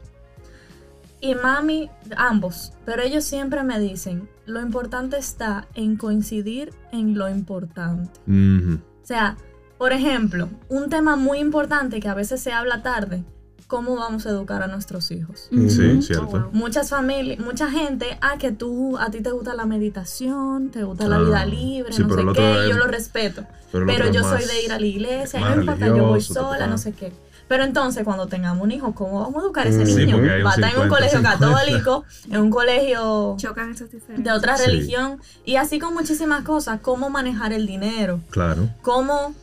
[1.20, 2.72] Y mami, ambos.
[2.84, 8.20] Pero ellos siempre me dicen, lo importante está en coincidir en lo importante.
[8.28, 9.36] O sea,
[9.78, 13.24] por ejemplo, un tema muy importante que a veces se habla tarde,
[13.68, 15.46] ¿cómo vamos a educar a nuestros hijos?
[15.50, 16.48] Sí, cierto.
[16.52, 21.06] Muchas familias, mucha gente, ah, que tú, a ti te gusta la meditación, te gusta
[21.06, 23.44] la vida libre, sí, no sé qué, es- y yo lo respeto.
[23.70, 26.92] Pero, yo soy de ir a la iglesia, no importa, yo voy sola, no sé
[26.92, 27.12] qué.
[27.46, 29.86] Pero entonces cuando tengamos un hijo, ¿cómo vamos a educar a ese Mm.
[29.86, 30.18] Sí, niño?
[30.44, 31.38] Va a estar en un 50, colegio 50.
[31.46, 33.74] católico, en un colegio Chocan
[34.18, 34.66] de otra Sí.
[34.66, 38.68] religión, y así con muchísimas cosas, cómo manejar el dinero, Claro.
[38.82, 39.34] cómo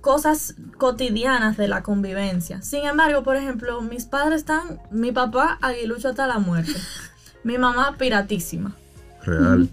[0.00, 2.62] cosas cotidianas de la convivencia.
[2.62, 6.74] Sin embargo, por ejemplo, mis padres están, mi papá aguilucho hasta la muerte,
[7.44, 8.74] mi mamá piratísima.
[9.24, 9.68] Real.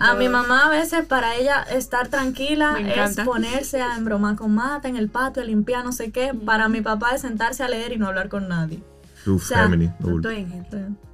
[0.00, 4.86] A mi mamá a veces para ella estar tranquila es ponerse a embromar con mata
[4.88, 6.32] en el patio, a limpiar no sé qué.
[6.34, 8.80] Para mi papá es sentarse a leer y no hablar con nadie.
[9.26, 9.90] Uf, O sea, Gemini.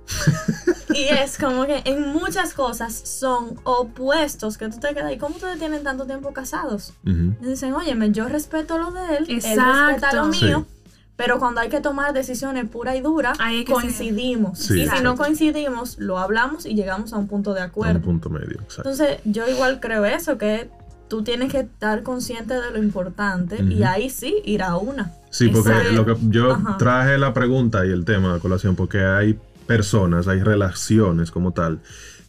[0.95, 5.13] Y es como que en muchas cosas son opuestos que tú te quedas.
[5.13, 6.95] ¿Y cómo ustedes tienen tanto tiempo casados?
[7.05, 7.35] Ujú.
[7.43, 10.67] Y dicen, óyeme, yo respeto lo de él, él respeta lo mío.
[10.67, 10.75] Sí.
[11.17, 14.59] Pero cuando hay que tomar decisiones pura y dura, Ahí coincidimos.
[14.61, 17.71] Sí, y si no coincidimos, lo hablamos y llegamos a un punto de A un
[17.71, 18.01] acuerdo.
[18.01, 18.61] punto medio.
[18.63, 18.89] Exacto.
[18.91, 20.71] Entonces, yo igual creo eso, que
[21.09, 23.85] tú tienes que estar consciente de lo importante y Ujú.
[23.89, 25.13] ahí sí ir a una.
[25.31, 26.77] Sí, porque lo que yo Ajá.
[26.79, 31.81] traje la pregunta y el tema a colación porque hay personas, hay relaciones como tal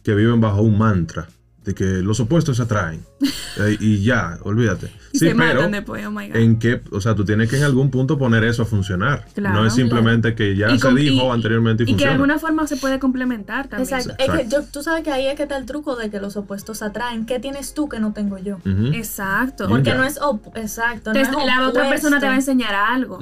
[0.04, 1.26] que viven bajo un mantra
[1.64, 3.00] de que los opuestos se atraen
[3.58, 4.86] Eh, y ya, olvídate.
[5.12, 6.36] Y Sí, se pero matan después, oh my God.
[6.36, 9.26] en qué, o sea, tú tienes que en algún punto poner eso a funcionar.
[9.34, 12.12] Claro, no es simplemente que ya Y se dijo y- anteriormente y, Y que de
[12.12, 13.92] alguna forma se puede complementar también.
[13.92, 14.14] Exacto.
[14.22, 16.36] Es que yo, tú sabes que ahí es que está el truco de que los
[16.36, 17.26] opuestos atraen.
[17.26, 18.58] ¿Qué tienes tú que no tengo yo?
[18.94, 19.68] Exacto.
[19.68, 20.18] Porque no es
[20.54, 21.12] exacto.
[21.12, 23.18] Te- no es la otra persona te va a enseñar algo.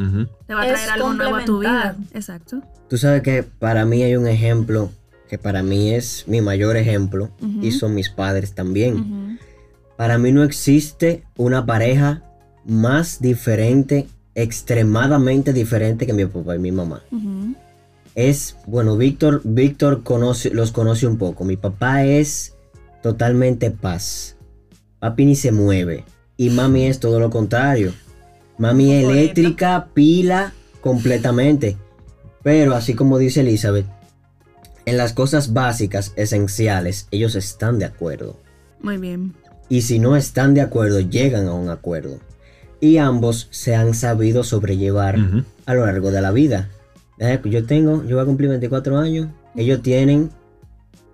[0.46, 1.96] Te va a Es traer algo nuevo a tu vida.
[2.12, 2.61] Exacto.
[2.90, 4.92] Tú sabes que para mí hay un ejemplo
[5.29, 7.31] que para mí es mi mayor ejemplo
[7.62, 9.38] y son mis padres también.
[9.97, 12.23] Para mí no existe una pareja
[12.64, 17.03] más diferente, extremadamente diferente que mi papá y mi mamá.
[18.14, 21.45] Es, bueno, Víctor, Víctor conoce, los conoce un poco.
[21.45, 22.55] Mi papá es
[23.03, 24.37] totalmente paz.
[24.99, 26.05] Papi ni se mueve.
[26.37, 27.93] Y mami es todo lo contrario.
[28.59, 31.77] Mami eléctrica, pila, completamente.
[32.43, 33.87] Pero así como dice Elizabeth,
[34.88, 38.40] en las cosas básicas, esenciales, ellos están de acuerdo.
[38.81, 39.35] Muy bien.
[39.68, 42.20] Y si no están de acuerdo, llegan a un acuerdo.
[42.81, 45.16] Y ambos se han sabido sobrellevar
[45.66, 46.70] a lo largo de la vida.
[47.44, 49.29] Yo tengo, yo voy a cumplir 24 años.
[49.57, 50.31] Ellos tienen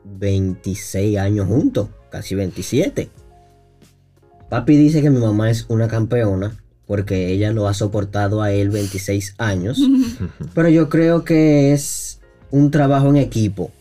[0.04, 3.08] 26 años juntos, casi 27.
[4.50, 6.56] Papi dice que mi mamá es una campeona
[6.86, 9.80] porque ella lo ha soportado a él 26 años.
[10.54, 12.20] Pero yo creo que es
[12.54, 13.72] un trabajo en equipo.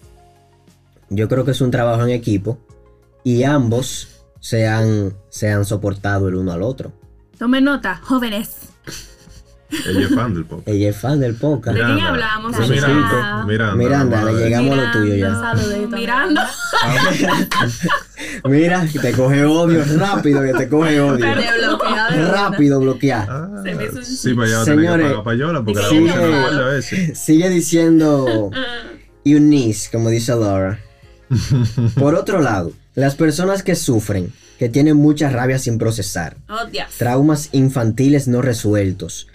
[1.11, 2.57] Yo creo que es un trabajo en equipo.
[3.23, 4.09] y ambos
[4.41, 6.91] se han, se han soportado el uno al otro.
[7.37, 8.72] Tomen nota, jóvenes.
[9.87, 10.67] Ella es fan del podcast.
[10.67, 11.77] Ella es fan del podcast.
[11.77, 12.13] ¿De quién Miranda.
[12.13, 12.55] hablamos?
[12.55, 13.45] Pues Miranda.
[13.45, 13.45] Miranda.
[13.45, 13.75] Miranda.
[13.75, 15.97] Miranda, le llegamos a lo tuyo ya.
[15.97, 16.41] Mirando.
[18.45, 21.25] Mira, que te coge odio, rápido que te coge odio.
[22.31, 23.27] Rápido bloquear.
[23.29, 25.81] Ah, Se me hizo un- sí, pues ya va a tener que Señores, payola porque
[25.81, 27.19] la sigue- boca no vuelve a veces.
[27.19, 28.51] Sigue diciendo
[29.25, 30.79] Eunice, como dice Laura.
[31.95, 36.55] Por otro lado, las personas que sufren, que tienen mucha rabia sin procesar, Oh,
[36.97, 39.27] traumas infantiles no resueltos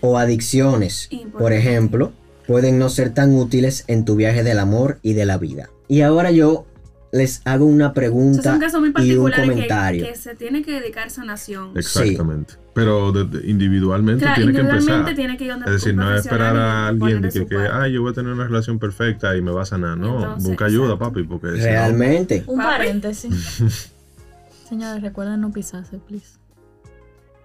[0.00, 2.12] o adicciones, por ejemplo,
[2.46, 5.68] pueden no ser tan útiles en tu viaje del amor y de la vida.
[5.88, 6.64] Y ahora yo
[7.10, 10.06] les hago una pregunta son casos muy y un que, comentario.
[10.06, 11.70] que se tiene que dedicar sanación.
[11.76, 12.54] Exactamente.
[12.74, 15.14] Pero de- de- individualmente Claro, tiene que empezar.
[15.14, 18.02] tiene que ir donde Es decir, no es esperar a alguien de que, ay, yo
[18.02, 19.96] voy a tener una relación perfecta y me va a sanar.
[19.96, 21.04] No, Entonces, busca ayuda, exacto.
[21.06, 22.44] papi, porque si no- Realmente.
[22.46, 23.62] Un paréntesis.
[24.68, 26.36] Señores, recuerden no pisarse, please.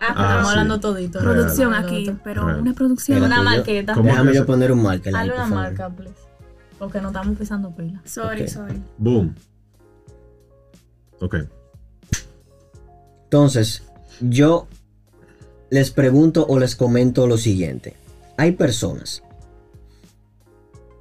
[0.10, 0.52] Ah, Ah, Estamos sí.
[0.52, 1.20] hablando todito.
[1.20, 1.34] Real.
[1.36, 1.86] producción Real.
[1.86, 2.62] aquí, pero Real.
[2.62, 3.24] una producción.
[3.24, 3.38] Una.
[3.94, 5.64] ¿Cómo Déjame yo poner un ahí, Hazle una favor.
[5.64, 6.16] marca, please.
[6.80, 8.02] Porque no estamos pisando pila.
[8.06, 8.82] Sorry, sorry.
[8.98, 9.36] Boom.
[11.22, 11.36] Ok.
[13.26, 13.84] Entonces,
[14.20, 14.68] yo
[15.70, 17.96] les pregunto o les comento lo siguiente.
[18.38, 19.24] Hay personas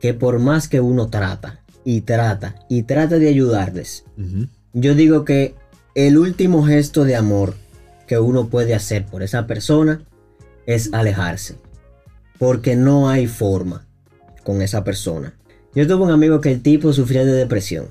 [0.01, 4.05] que por más que uno trata y trata y trata de ayudarles,
[4.73, 5.55] yo digo que
[5.95, 7.55] el último gesto de amor
[8.13, 10.03] que uno puede hacer por esa persona
[10.67, 11.57] es alejarse.
[12.39, 13.87] Porque no hay forma
[14.45, 15.33] con esa persona.
[15.75, 17.87] Yo tuve un amigo que el tipo sufría de depresión.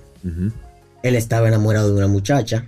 [1.02, 2.68] Él estaba enamorado de una muchacha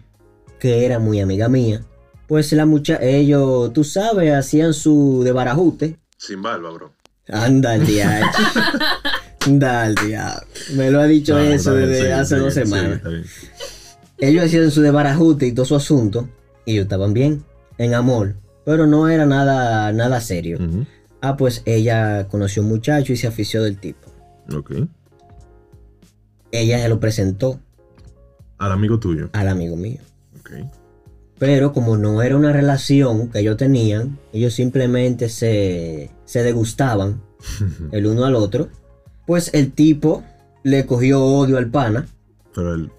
[0.57, 1.83] que era muy amiga mía.
[2.25, 5.99] Pues la muchacha, ellos, tú sabes, hacían su de barajute.
[6.17, 6.95] Sin barba, bro.
[7.29, 8.31] Anda al diablo.
[9.45, 10.47] Anda al diablo.
[10.73, 13.01] Me lo ha dicho No, eso bien, desde sí, hace sí, dos semanas.
[14.17, 16.27] Ellos hacían su de barajute y todo su asunto.
[16.65, 17.43] Y ellos estaban bien,
[17.77, 18.35] en amor.
[18.65, 20.57] Pero no era nada, nada serio.
[21.21, 24.07] Ah, pues ella conoció a un muchacho y se afició del tipo.
[24.55, 24.71] Ok.
[26.51, 27.59] Ella se lo presentó
[28.57, 29.29] Al amigo tuyo.
[29.33, 29.99] al amigo mío.
[30.39, 30.51] Ok.
[31.39, 37.21] Pero como no era una relación que ellos tenían, ellos simplemente se, se degustaban
[37.91, 38.69] el uno al otro.
[39.25, 40.23] Pues el tipo
[40.63, 42.05] le cogió odio al pana.
[42.53, 42.91] Pero él.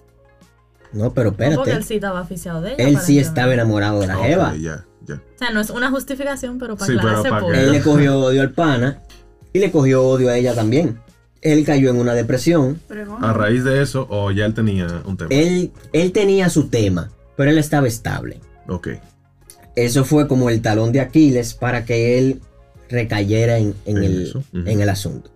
[0.95, 1.83] No, pero No, porque él espérate.
[1.83, 2.87] sí estaba aficiado de ella.
[2.87, 4.55] Él sí estaba enamorado de la jeva.
[4.55, 5.15] ya, ya.
[5.15, 7.53] O sea, no es una justificación, pero para Sí, pero para por.
[7.53, 9.01] que- Él le cogió odio al pana
[9.53, 10.99] y le cogió odio a ella también.
[11.41, 12.79] Él cayó en una depresión.
[12.87, 13.23] Pregón.
[13.23, 15.29] A raíz de eso, o ya él tenía un tema.
[15.31, 18.39] Él, él tenía su tema, pero él estaba estable.
[18.67, 18.87] Ok.
[19.75, 22.41] Eso fue como el talón de Aquiles para que él
[22.89, 25.29] recayera en, en En el, en el asunto.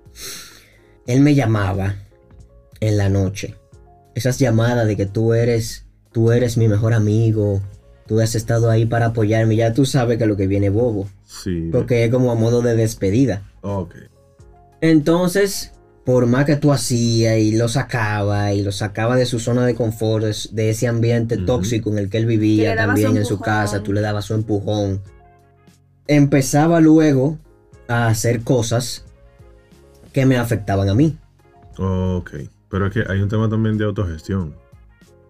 [1.05, 1.95] Él me llamaba
[2.79, 3.55] en la noche.
[4.15, 7.61] Esas llamadas de que tú eres, tú eres mi mejor amigo,
[8.07, 11.07] tú has estado ahí para apoyarme, ya tú sabes que lo que viene es bobo,
[11.25, 11.69] Sí.
[11.71, 13.43] porque es como a modo de despedida.
[13.61, 13.95] Ok.
[14.81, 15.73] Entonces,
[16.05, 19.75] por más que tú hacías y lo sacaba y lo sacaba de su zona de
[19.75, 23.83] confort, de, ese ambiente tóxico en el que él vivía también su en su casa,
[23.83, 25.01] tú le dabas su empujón.
[26.07, 27.37] Empezaba luego
[27.87, 29.05] a hacer cosas
[30.11, 31.15] que me afectaban a mí.
[31.77, 32.31] Ok.
[32.69, 34.55] Pero es que hay un tema también de autogestión.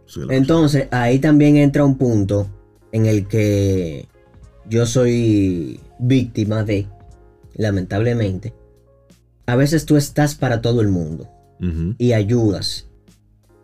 [0.06, 2.48] Sí, Entonces, ahí también entra un punto
[2.92, 4.08] en el que
[4.68, 6.88] yo soy víctima de,
[7.56, 8.54] lamentablemente.
[9.46, 11.28] A veces tú estás para todo el mundo.
[11.98, 12.88] Y ayudas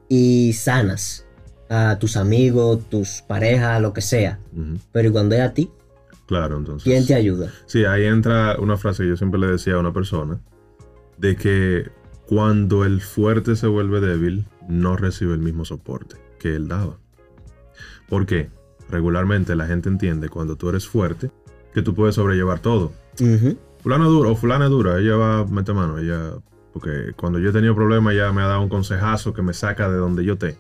[0.09, 1.25] y sanas
[1.69, 4.39] a tus amigos, tus parejas, lo que sea.
[4.91, 5.69] Pero ¿y cuando es a ti,
[6.27, 6.83] Claro, entonces.
[6.83, 7.51] ¿quién te ayuda?
[7.67, 10.39] Sí, ahí entra una frase que yo siempre le decía a una persona,
[11.17, 11.85] de que
[12.27, 16.97] cuando el fuerte se vuelve débil, no recibe el mismo soporte que él daba.
[18.09, 18.49] ¿Por qué?
[18.89, 21.31] Regularmente la gente entiende cuando tú eres fuerte
[21.73, 22.93] que tú puedes sobrellevar todo.
[23.19, 23.57] Ujú.
[23.81, 26.33] Fulano es duro o fulana es dura, ella va a meter mano, ella...
[26.73, 29.89] Porque cuando yo he tenido problemas, ella me ha dado un consejazo que me saca
[29.89, 30.57] de donde yo esté.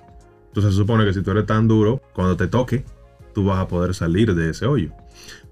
[0.47, 2.85] Entonces se supone que si tú eres tan duro, cuando te toque,
[3.33, 4.91] tú vas a poder salir de ese hoyo.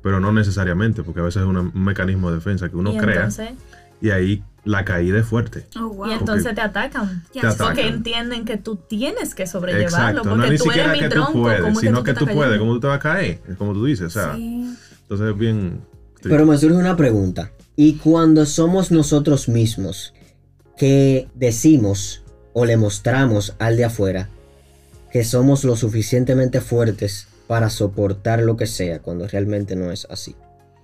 [0.01, 3.15] Pero no necesariamente, porque a veces es un mecanismo de defensa que uno y crea
[3.15, 3.51] entonces,
[3.99, 5.65] y ahí la caída es fuerte.
[5.77, 6.09] Oh, wow.
[6.09, 7.23] y entonces te atacan.
[7.33, 7.67] Te atacan.
[7.67, 9.97] Porque entienden que tú tienes que sobrellevarlo.
[9.97, 11.41] Exacto, Porque no ni tú siquiera eres mi que tú tronco.
[11.41, 13.57] puedes, ¿cómo es sino tú que tú puedes, como tú te vas a caer, es
[13.57, 14.73] como tú dices, o sea, Sí.
[15.01, 15.81] entonces es bien...
[16.21, 17.51] Pero me surge una pregunta.
[17.75, 20.13] ¿Y cuando somos nosotros mismos
[20.77, 22.23] que decimos
[22.53, 24.29] o le mostramos al de afuera
[25.11, 30.35] que somos lo suficientemente fuertes para soportar lo que sea cuando realmente no es así?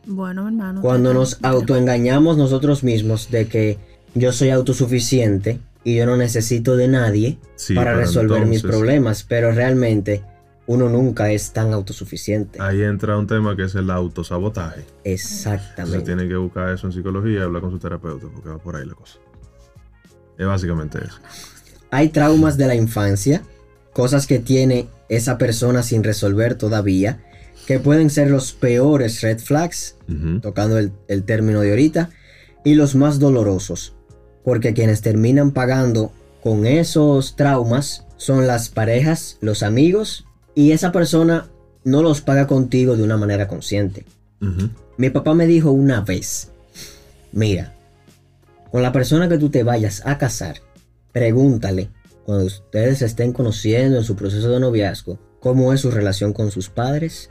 [0.05, 0.81] Bueno, hermano.
[0.81, 3.77] Cuando nos autoengañamos nosotros mismos de que
[4.15, 9.23] yo soy autosuficiente y yo no necesito de nadie Sí, para resolver mis entonces- problemas,
[9.23, 10.23] pero realmente
[10.67, 12.59] uno nunca es tan autosuficiente.
[12.61, 14.81] Ahí entra un tema que es el autosabotaje.
[15.03, 16.01] Se Exactamente.
[16.05, 18.85] tiene que buscar eso en psicología y hablar con su terapeuta porque va por ahí
[18.85, 19.17] la cosa.
[20.37, 21.17] Es básicamente eso.
[21.91, 23.41] Hay traumas de la infancia,
[23.93, 27.19] cosas que tiene esa persona sin resolver todavía,
[27.69, 29.95] que pueden ser los peores red flags,
[30.41, 32.09] tocando el, el término de ahorita,
[32.65, 33.93] y los más dolorosos,
[34.43, 41.45] porque quienes terminan pagando con esos traumas son las parejas, los amigos, y esa persona
[41.83, 44.03] no los paga contigo de una manera consciente.
[44.97, 46.49] Mi papá me dijo una vez,
[47.31, 47.75] mira,
[48.71, 50.55] con la persona que tú te vayas a casar,
[51.11, 51.91] pregúntale,
[52.25, 56.51] cuando ustedes se estén conociendo en su proceso de noviazgo, cómo es su relación con
[56.51, 57.27] sus padres,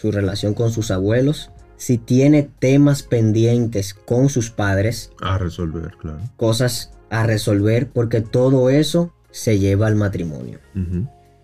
[0.00, 6.18] su relación con sus abuelos, si tiene temas pendientes con sus padres, A resolver, claro.
[6.36, 10.58] cosas a resolver, porque todo eso se lleva al matrimonio.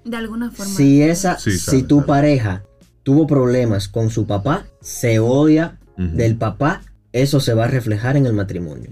[0.04, 0.72] De alguna forma.
[0.74, 2.06] Si esa, Sí, si tu sabe.
[2.06, 2.62] pareja
[3.02, 6.80] tuvo problemas con su papá, se odia del papá,
[7.12, 8.90] eso se va a reflejar en el matrimonio.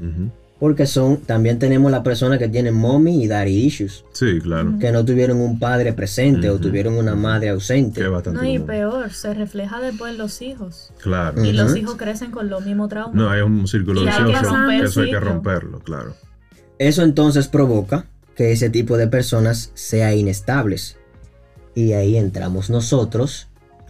[0.60, 4.74] Porque son, también tenemos la persona que tiene mommy y daddy issues, Sí, claro.
[4.80, 8.00] que no tuvieron un padre presente o tuvieron una madre ausente.
[8.00, 8.66] Que bastante No, y común.
[8.66, 10.92] peor, se refleja después en los hijos.
[11.00, 11.44] Claro.
[11.44, 13.14] Y los hijos crecen con los mismos traumas.
[13.14, 16.14] No, hay un círculo vicioso romper que eso hay que romperlo, claro.
[16.80, 20.96] Eso entonces provoca que ese tipo de personas sea inestables.
[21.76, 23.46] Y ahí entramos nosotros,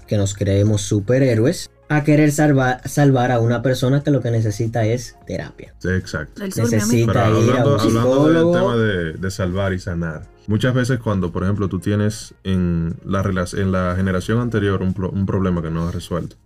[0.07, 4.85] que nos creemos superhéroes, a querer salvar, salvar a una persona que lo que necesita
[4.85, 5.75] es terapia.
[5.79, 6.43] Sí, exacto.
[6.45, 7.13] Necesita-.
[7.13, 8.53] Pero ir a hablando, un hablando del psicólogo.
[8.53, 10.23] tema de, de salvar y sanar.
[10.47, 13.23] Muchas veces cuando, por ejemplo, tú tienes en la,
[13.55, 16.37] en la generación anterior un, pro- un problema que no has resuelto,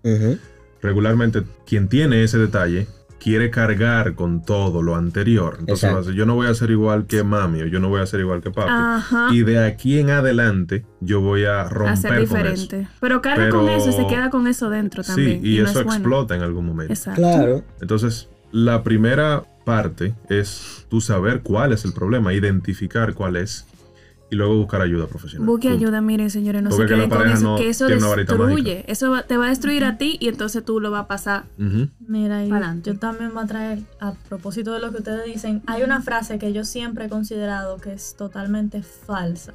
[0.80, 2.86] regularmente quien tiene ese detalle
[3.22, 5.56] quiere cargar con todo lo anterior.
[5.60, 6.10] Entonces, Exacto.
[6.10, 8.20] a yo no voy a ser igual que mami o yo no voy a ser
[8.20, 8.68] igual que papi.
[8.72, 9.28] Ajá.
[9.30, 12.80] Y de aquí en adelante yo voy a a romper ser con diferente.
[12.80, 12.90] eso.
[13.00, 15.40] Pero carga Pero- con eso y se queda con eso dentro Sí, también.
[15.46, 15.92] y, no eso bueno.
[15.92, 16.92] explota en algún momento.
[16.92, 17.20] Exacto.
[17.20, 17.62] Claro.
[17.80, 23.66] Entonces, la primera parte es tú saber cuál es el problema, identificar cuál es
[24.32, 25.46] y luego buscar ayuda profesional.
[25.46, 25.84] Busque Punto.
[25.84, 27.86] ayuda, miren, señores, no Porque se que la queden con pareja eso, no que eso
[28.16, 28.84] destruye.
[28.88, 31.44] Eso va- te va a destruir a ti y entonces tú lo vas a pasar.
[32.00, 32.90] Mira, y Pa'lante.
[32.92, 36.38] yo también voy a traer, a propósito de lo que ustedes dicen, hay una frase
[36.38, 39.52] que yo siempre he considerado que es totalmente falsa,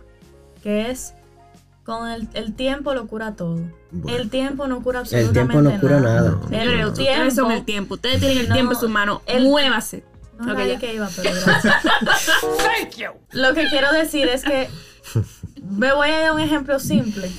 [0.61, 1.15] que es,
[1.83, 3.59] con el, el tiempo lo cura todo.
[3.89, 4.17] Bueno.
[4.17, 6.31] El tiempo no cura El absolutamente tiempo no cura nada.
[6.31, 6.47] No.
[6.49, 7.95] Señores, El ustedes son el tiempo.
[7.95, 9.21] Ustedes tienen el No, tiempo en su mano.
[9.25, 10.03] el- Muévase.
[10.39, 10.79] No Ok, nadie ya.
[10.79, 11.75] que iba, pero gracias.
[13.31, 14.69] Lo que quiero decir es que
[15.69, 17.31] me voy a dar un ejemplo simple.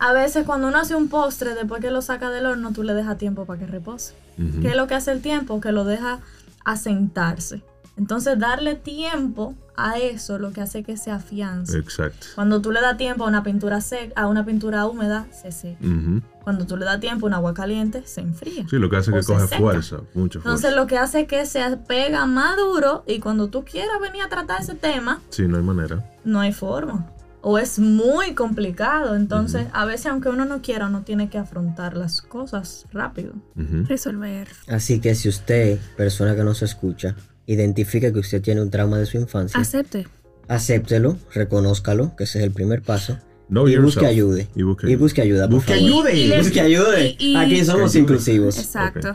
[0.00, 2.92] A veces cuando uno hace un postre, después que lo saca del horno, tú le
[2.94, 4.14] dejas tiempo para que repose.
[4.38, 4.60] Ujú.
[4.60, 5.60] ¿Qué es lo que hace el tiempo?
[5.60, 6.18] Que lo deja
[6.64, 7.62] asentarse.
[7.96, 11.76] Entonces, darle tiempo a eso lo que hace que se afiance.
[11.78, 12.26] Exacto.
[12.34, 15.78] Cuando tú le das tiempo a una pintura seca, a una pintura húmeda, se seca.
[15.84, 16.22] Ujú.
[16.42, 18.66] Cuando tú le das tiempo un agua caliente, se enfría.
[18.68, 19.60] Sí, lo que hace es que se coge seca.
[19.60, 20.48] fuerza, mucha fuerza.
[20.48, 24.22] Entonces, lo que hace es que se pega más duro y cuando tú quieras venir
[24.22, 26.04] a tratar ese tema, Sí, no hay manera.
[26.24, 27.06] no hay forma.
[27.44, 29.16] O es muy complicado.
[29.16, 33.32] Entonces, a veces, aunque uno no quiera, uno tiene que afrontar las cosas rápido.
[33.56, 33.84] Ujú.
[33.88, 34.46] Resolver.
[34.68, 39.06] Así que si usted, persona que nos escucha, identifica que usted tiene un trauma de
[39.06, 40.06] su infancia, Acepte.
[40.46, 43.18] acéptelo, reconózcalo, que ese es el primer paso.
[43.52, 44.44] Know y busque ayuda.
[44.54, 44.98] Y busque Y ayuda.
[45.02, 45.46] busque ayuda.
[45.46, 46.06] por Busque favor.
[46.06, 46.12] ayuda.
[46.36, 47.00] Y- Busque ayuda.
[47.04, 48.58] y- y- Aquí somos inclusivos.
[48.58, 49.14] Exacto.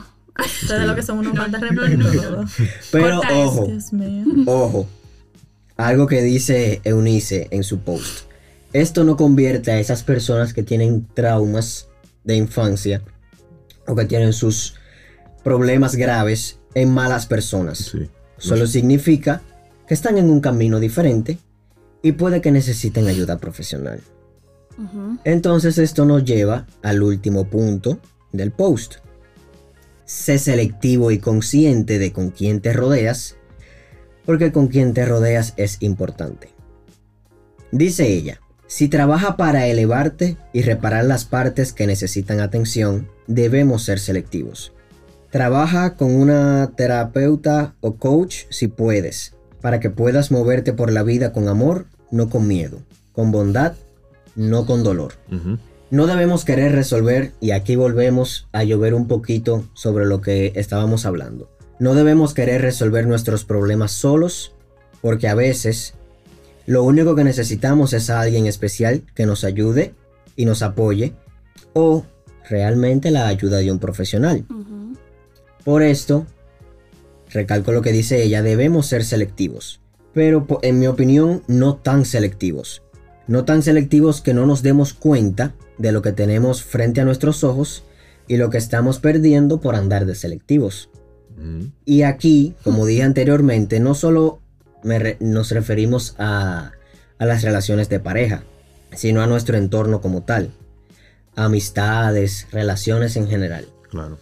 [0.62, 2.52] Ustedes lo que son unos todos.
[2.92, 3.46] Pero Corta eso.
[3.48, 4.26] ojo, Dios mío.
[4.46, 4.88] ojo.
[5.76, 8.26] Algo que dice Eunice en su post.
[8.74, 11.88] Esto no convierte a esas personas que tienen traumas
[12.24, 13.02] de infancia
[13.88, 14.76] o que tienen sus
[15.44, 17.78] problemas graves en malas personas.
[17.80, 18.08] Sí.
[18.38, 19.42] Solo significa
[19.88, 21.40] que están en un camino diferente
[22.04, 24.00] y puede que necesiten ayuda profesional.
[25.24, 28.00] Entonces esto nos lleva al último punto
[28.32, 28.96] del post.
[30.06, 33.36] Sé selectivo y consciente de con quién te rodeas,
[34.26, 36.50] porque con quién te rodeas es importante.
[37.72, 44.00] Dice ella, si trabaja para elevarte y reparar las partes que necesitan atención, debemos ser
[44.00, 44.74] selectivos.
[45.32, 51.34] Trabaja con una terapeuta o coach si puedes, para que puedas moverte por la vida
[51.34, 52.82] con amor, no con miedo,
[53.14, 53.74] con bondad,
[54.38, 55.16] no con dolor.
[55.90, 61.06] No debemos querer resolver, y aquí volvemos a llover un poquito sobre lo que estábamos
[61.06, 61.50] hablando.
[61.80, 64.54] No debemos querer resolver nuestros problemas solos,
[65.02, 65.96] porque a veces
[66.66, 69.94] lo único que necesitamos es a alguien especial que nos ayude
[70.36, 71.14] y nos apoye,
[71.74, 72.06] o
[72.50, 74.46] realmente la ayuda de un profesional.
[75.64, 76.26] Por esto,
[77.30, 79.82] recalco lo que dice ella, debemos ser selectivos,
[80.14, 82.84] pero en mi opinión no tan selectivos.
[83.28, 87.44] No tan selectivos que no nos demos cuenta de lo que tenemos frente a nuestros
[87.44, 87.84] ojos
[88.28, 90.90] y lo que estamos perdiendo por andar de selectivos.
[91.38, 91.70] Ujú.
[91.86, 94.40] Y aquí, como dije anteriormente, no solo
[94.84, 96.72] me re- nos referimos a,
[97.20, 98.44] a las relaciones de pareja,
[98.96, 100.52] sino a nuestro entorno como tal.
[101.36, 103.68] Amistades, relaciones en general.
[103.92, 104.18] Claro.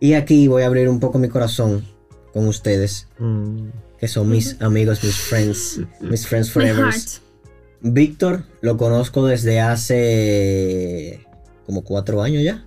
[0.00, 1.84] Y aquí voy a abrir un poco mi corazón
[2.32, 3.68] con ustedes, Mm.
[3.98, 6.84] que son mis amigos, mis friends, mis friends My forever.
[7.86, 11.24] Víctor lo conozco desde hace
[11.66, 12.64] como cuatro años ya.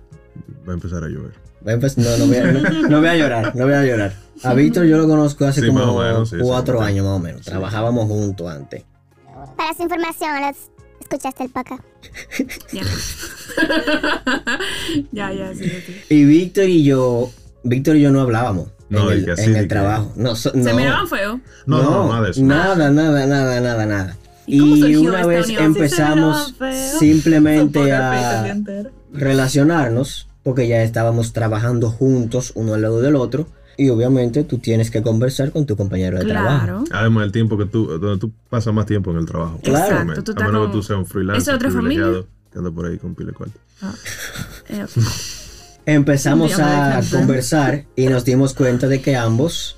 [0.66, 1.32] Va a empezar a llover.
[1.66, 3.84] Va a empe- No, no voy a, no- no voy a llorar, no voy a
[3.84, 4.14] llorar.
[4.44, 6.84] A Víctor yo lo conozco hace Sí, como más menos, cuatro sí.
[6.84, 7.42] años más o menos.
[7.42, 8.84] Trabajábamos juntos antes.
[9.56, 10.56] Para su información, los
[11.00, 11.78] escuchaste el paca.
[12.72, 12.82] Ya.
[15.12, 15.64] ya, ya, sí.
[16.10, 17.30] Y Víctor y yo,
[17.64, 20.12] Víctor y yo no hablábamos No, en el, que así en de el que- trabajo.
[20.16, 21.40] No, so- Se miraban feo.
[21.66, 22.42] No, no, nada de eso.
[22.42, 24.16] Nada, nada, nada, nada, nada.
[24.48, 24.56] ¿Y
[24.92, 25.64] Y una vez unión?
[25.64, 26.54] empezamos
[26.98, 28.56] simplemente a
[29.12, 33.46] relacionarnos porque ya estábamos trabajando juntos uno al lado del otro
[33.76, 36.64] y obviamente tú tienes que conversar con tu compañero de trabajo.
[36.64, 36.84] Claro.
[36.90, 39.60] Además, el tiempo que tú, donde tú pasas más tiempo en el trabajo.
[39.62, 40.00] Claro.
[40.00, 41.42] Exacto, tú a menos con- que tú seas un freelancer.
[41.42, 43.58] ¿Esa es otra privilegiado, Que anda por ahí con pile cuarto.
[44.70, 44.84] Eh,
[45.86, 49.76] Empezamos a conversar y nos dimos cuenta de que ambos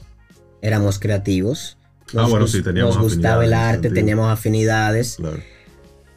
[0.60, 1.76] éramos creativos.
[2.16, 3.94] Ah, bueno, sí, teníamos Nos gustaba el arte, sentido.
[3.94, 5.16] teníamos afinidades.
[5.16, 5.38] Claro.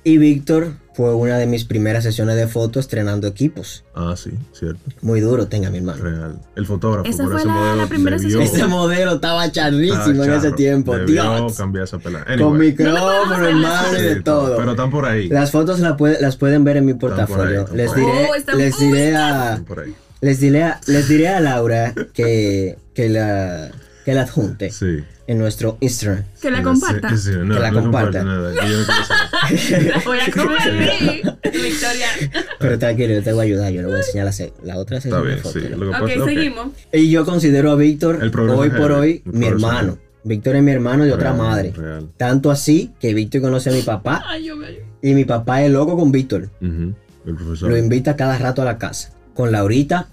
[0.06, 3.86] Y Víctor fue una de mis primeras sesiones de fotos estrenando equipos.
[3.96, 4.80] Ah, sí, cierto.
[5.02, 6.04] Muy duro, tenga mi hermano.
[6.04, 6.40] Real.
[6.58, 8.58] El fotógrafo Esa por fue ese la- modelo la primera debió- sesión.
[8.60, 10.98] Ese modelo estaba charrísimo estaba en ese tiempo.
[11.00, 11.56] Dios.
[11.58, 12.26] cambiar esa pelada.
[12.26, 12.72] Con Anyway.
[12.72, 14.58] micrófono, hermano, y Sí, de todo.
[14.58, 15.30] Pero están por ahí.
[15.30, 17.62] Las fotos la puede- las pueden ver en mi por ahí, portafolio.
[17.62, 18.02] están Les ahí.
[18.02, 19.96] diré, Oh, están les diré a, Están por ahí.
[20.20, 23.72] les diré a, les diré a Laura que, que la,
[24.06, 25.04] que la adjunte Sí.
[25.28, 26.24] en nuestro Instagram.
[26.42, 27.18] que la Sí, comparta.
[27.18, 28.24] sí, no, Que la no comparta.
[28.24, 28.52] nada.
[28.54, 28.78] que yo
[29.96, 30.02] no.
[30.06, 31.38] Voy a comer.
[31.44, 32.08] Victoria.
[32.60, 33.72] Pero tranquilo, yo te voy a ayudar.
[33.72, 34.34] Yo le voy a enseñar la,
[34.64, 35.60] la otra Está bien, sí.
[35.70, 36.68] Lo que Ok, seguimos.
[36.92, 39.98] Y yo considero a Víctor hoy por hoy el mi hermano.
[40.26, 41.74] Víctor es mi hermano de otra madre.
[41.76, 42.10] Real.
[42.18, 44.68] Tanto así que Víctor conoce a mi papá Ay, yo me.
[45.02, 46.50] y mi papá es loco con Víctor.
[46.62, 47.70] El profesor.
[47.70, 49.12] Lo invita cada rato a la casa.
[49.34, 50.08] Con Laurita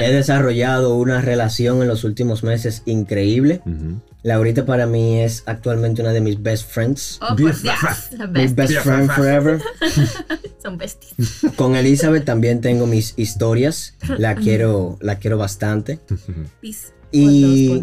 [0.00, 3.62] he desarrollado una relación en los últimos meses increíble.
[3.66, 4.00] Ujú.
[4.22, 7.18] Laurita para mí es actualmente una de mis best friends.
[7.22, 7.62] Oh, Dios.
[7.62, 9.60] La Mi best friend forever.
[10.62, 11.14] Son bestias.
[11.56, 13.94] Con Elizabeth también tengo mis historias.
[14.18, 16.00] La quiero, la quiero bastante.
[16.60, 16.88] Peace.
[17.12, 17.82] Y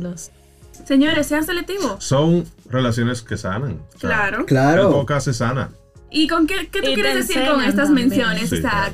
[0.85, 2.03] Señores, sean selectivos.
[2.03, 3.81] Son relaciones que sanan.
[3.95, 4.45] O sea, Claro.
[4.45, 5.71] Claro, podcast se sana.
[6.11, 8.93] ¿Y con qué, qué tú Y quieres decir con estas menciones, Sí, Zach?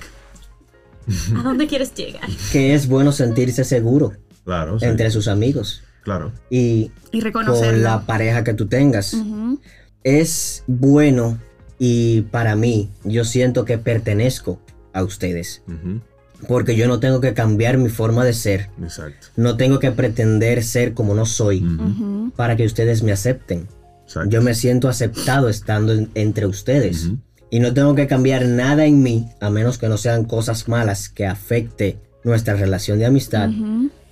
[1.38, 2.30] ¿A dónde quieres llegar?
[2.52, 4.14] que es bueno sentirse seguro
[4.46, 4.86] Claro, sí.
[4.86, 6.32] entre sus amigos Claro.
[6.50, 7.46] y Y con
[7.84, 9.14] la pareja que tú tengas.
[9.14, 9.60] Ujú.
[10.04, 11.38] Es bueno
[11.78, 14.60] y para mí yo siento que pertenezco
[14.94, 15.62] a ustedes.
[15.68, 16.02] Ujú.
[16.48, 18.70] Porque yo no tengo que cambiar mi forma de ser.
[18.82, 19.28] Exacto.
[19.36, 21.84] No tengo que pretender ser como no soy Ujú.
[21.84, 22.32] Ujú.
[22.36, 23.68] para que ustedes me acepten.
[24.06, 24.30] Exacto.
[24.32, 27.06] Yo me siento aceptado estando en- entre ustedes.
[27.06, 27.18] Ujú.
[27.52, 31.10] Y no tengo que cambiar nada en mí, a menos que no sean cosas malas
[31.10, 33.50] que afecte nuestra relación de amistad.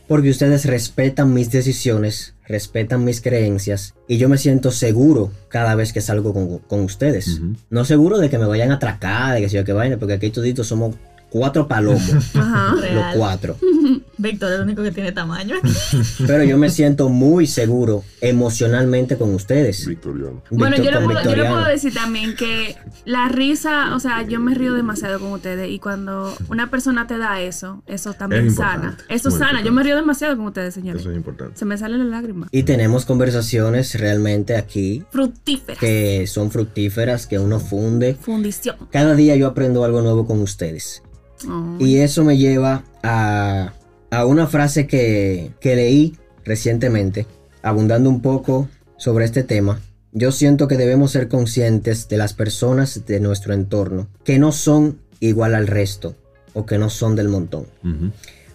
[0.08, 5.94] Porque ustedes respetan mis decisiones, respetan mis creencias y yo me siento seguro cada vez
[5.94, 7.38] que salgo con, con ustedes.
[7.40, 7.54] Ujú.
[7.70, 10.14] No seguro de que me vayan a atracar, de que si yo que vaina, porque
[10.16, 10.96] aquí toditos somos
[11.30, 12.74] cuatro palomos, Ajá.
[12.74, 13.14] los Real.
[13.18, 13.56] cuatro.
[14.20, 15.55] Víctor, el único que tiene tamaño.
[16.28, 19.88] Pero yo me siento muy seguro emocionalmente con ustedes.
[19.88, 20.43] Victoriano.
[20.51, 24.24] Bueno, Víctor yo le, puedo, yo le puedo decir también que la risa, o sea,
[24.24, 28.47] yo me río demasiado con ustedes y cuando una persona te da eso, eso también
[28.47, 28.97] Es sana.
[29.07, 29.63] Eso muy sana.
[29.63, 31.01] Yo me río demasiado con ustedes, señores.
[31.01, 31.57] Eso es importante.
[31.57, 32.49] Se me salen las lágrimas.
[32.51, 35.80] Y tenemos conversaciones realmente aquí Fructíferas.
[35.80, 38.15] que son fructíferas, que uno funde.
[38.20, 38.76] Fundición.
[38.91, 41.03] Cada día yo aprendo algo nuevo con ustedes.
[41.47, 41.78] Oh.
[41.80, 43.72] Y eso me lleva a,
[44.12, 47.26] a una frase que, que leí recientemente,
[47.62, 49.80] abundando un poco sobre este tema.
[50.12, 54.99] Yo siento que debemos ser conscientes de las personas de nuestro entorno que no son
[55.20, 56.16] igual al resto
[56.53, 57.68] o que no son del montón.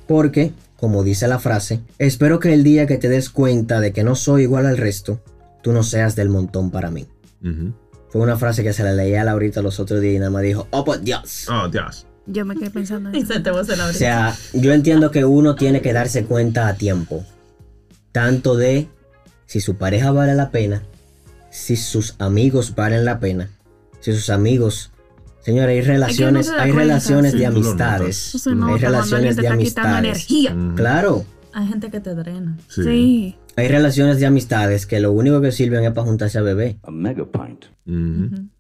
[0.06, 4.04] Porque, como dice la frase, espero que el día que te des cuenta de que
[4.04, 5.20] no soy igual al resto,
[5.62, 7.06] tú no seas del montón para mí.
[8.08, 10.42] Fue una frase que se la leía a Laurita los otros días y nada más
[10.42, 11.46] dijo, oh por Dios.
[11.48, 12.06] Oh, Dios.
[12.26, 13.34] Yo me quedé pensando en eso.
[13.34, 17.24] a O sea, yo entiendo que uno tiene que darse cuenta a tiempo,
[18.12, 18.88] tanto de
[19.46, 20.82] si su pareja vale la pena,
[21.50, 23.50] si sus amigos valen la pena,
[24.00, 24.90] si sus amigos,
[25.42, 26.76] señores, hay relaciones, hay cuenta.
[26.78, 30.26] relaciones Sí, de amistades, hay relaciones de amistades.
[30.76, 32.58] Claro, Hay gente que te drena.
[32.68, 32.82] Sí.
[32.82, 33.36] Sí.
[33.56, 36.76] Hay relaciones de amistades que lo único que sirven es para juntarse a beber.
[37.86, 38.26] Ujú.
[38.26, 38.53] Tú no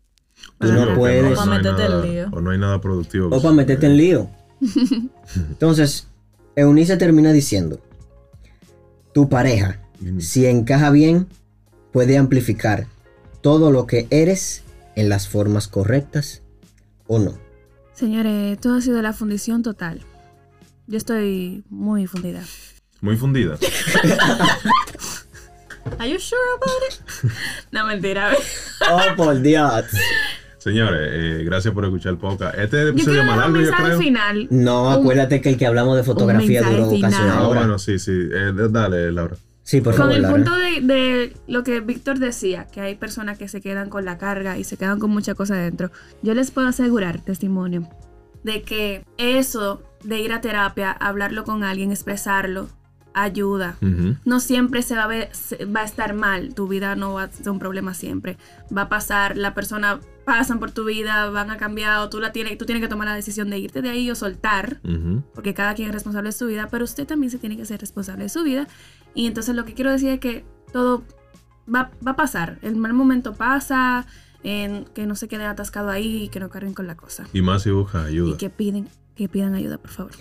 [0.58, 1.36] Porque puedes.
[1.38, 2.28] no nada- en lío.
[2.32, 3.28] O no hay nada productivo.
[3.34, 4.30] O para meterte en lío.
[5.36, 6.06] Entonces,
[6.56, 7.80] Eunice termina diciendo,
[9.12, 9.80] tu pareja,
[10.18, 11.26] si encaja bien,
[11.92, 12.86] puede amplificar
[13.40, 14.62] todo lo que eres
[14.96, 16.42] en las formas correctas
[17.06, 17.34] o no.
[17.94, 20.00] Señores, esto ha sido la fundición total.
[20.86, 22.42] Yo estoy muy fundida.
[23.00, 23.56] Muy fundida.
[25.98, 27.30] Are you sure about it?
[27.72, 28.32] No, mentira.
[28.90, 29.84] Oh, por Dios.
[30.64, 32.56] Señores, eh, gracias por escuchar el podcast.
[32.56, 33.98] Este es el episodio más largo, yo creo.
[33.98, 34.48] final.
[34.50, 37.60] No, Un- acuérdate que el que hablamos de fotografía duró casi una Ah, hora.
[37.60, 38.12] bueno, sí, sí.
[38.32, 39.36] Eh, dale, Laura.
[39.62, 40.36] Sí, por Con favor, el Laura.
[40.36, 44.16] punto de, de lo que Víctor decía, que hay personas que se quedan con la
[44.16, 45.90] carga y se quedan con mucha cosa dentro.
[46.22, 47.86] Yo les puedo asegurar, testimonio,
[48.42, 52.68] de que eso de ir a terapia, hablarlo con alguien, expresarlo,
[53.14, 53.76] ayuda.
[53.80, 54.16] Ujú.
[54.24, 57.24] No siempre se va a, ver, se- va a estar mal, tu vida no va
[57.24, 58.36] a ser un problema siempre.
[58.76, 62.32] Va a pasar, la persona pasan por tu vida, van a cambiar, o tú, la
[62.32, 65.22] tienes, tú tienes que tomar la decisión de irte de ahí o soltar Ujú.
[65.34, 67.80] porque cada quien es responsable de su vida, pero usted también se tiene que ser
[67.80, 68.66] responsable de su vida.
[69.14, 71.04] Y entonces lo que quiero decir es que todo
[71.72, 72.58] va, va a pasar.
[72.62, 74.06] El mal momento pasa,
[74.42, 77.26] en que no se queden atascado ahí y que no carguen con la cosa.
[77.32, 78.34] Y más si buscas ayuda.
[78.34, 80.12] Y que piden, que pidan ayuda, por favor.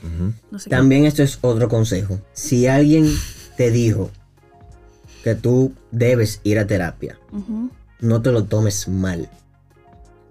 [0.51, 2.19] No sé qué- También esto es otro consejo.
[2.33, 3.07] Si alguien
[3.57, 4.11] te dijo
[5.23, 7.17] que tú debes ir a terapia,
[7.99, 9.29] no te lo tomes mal.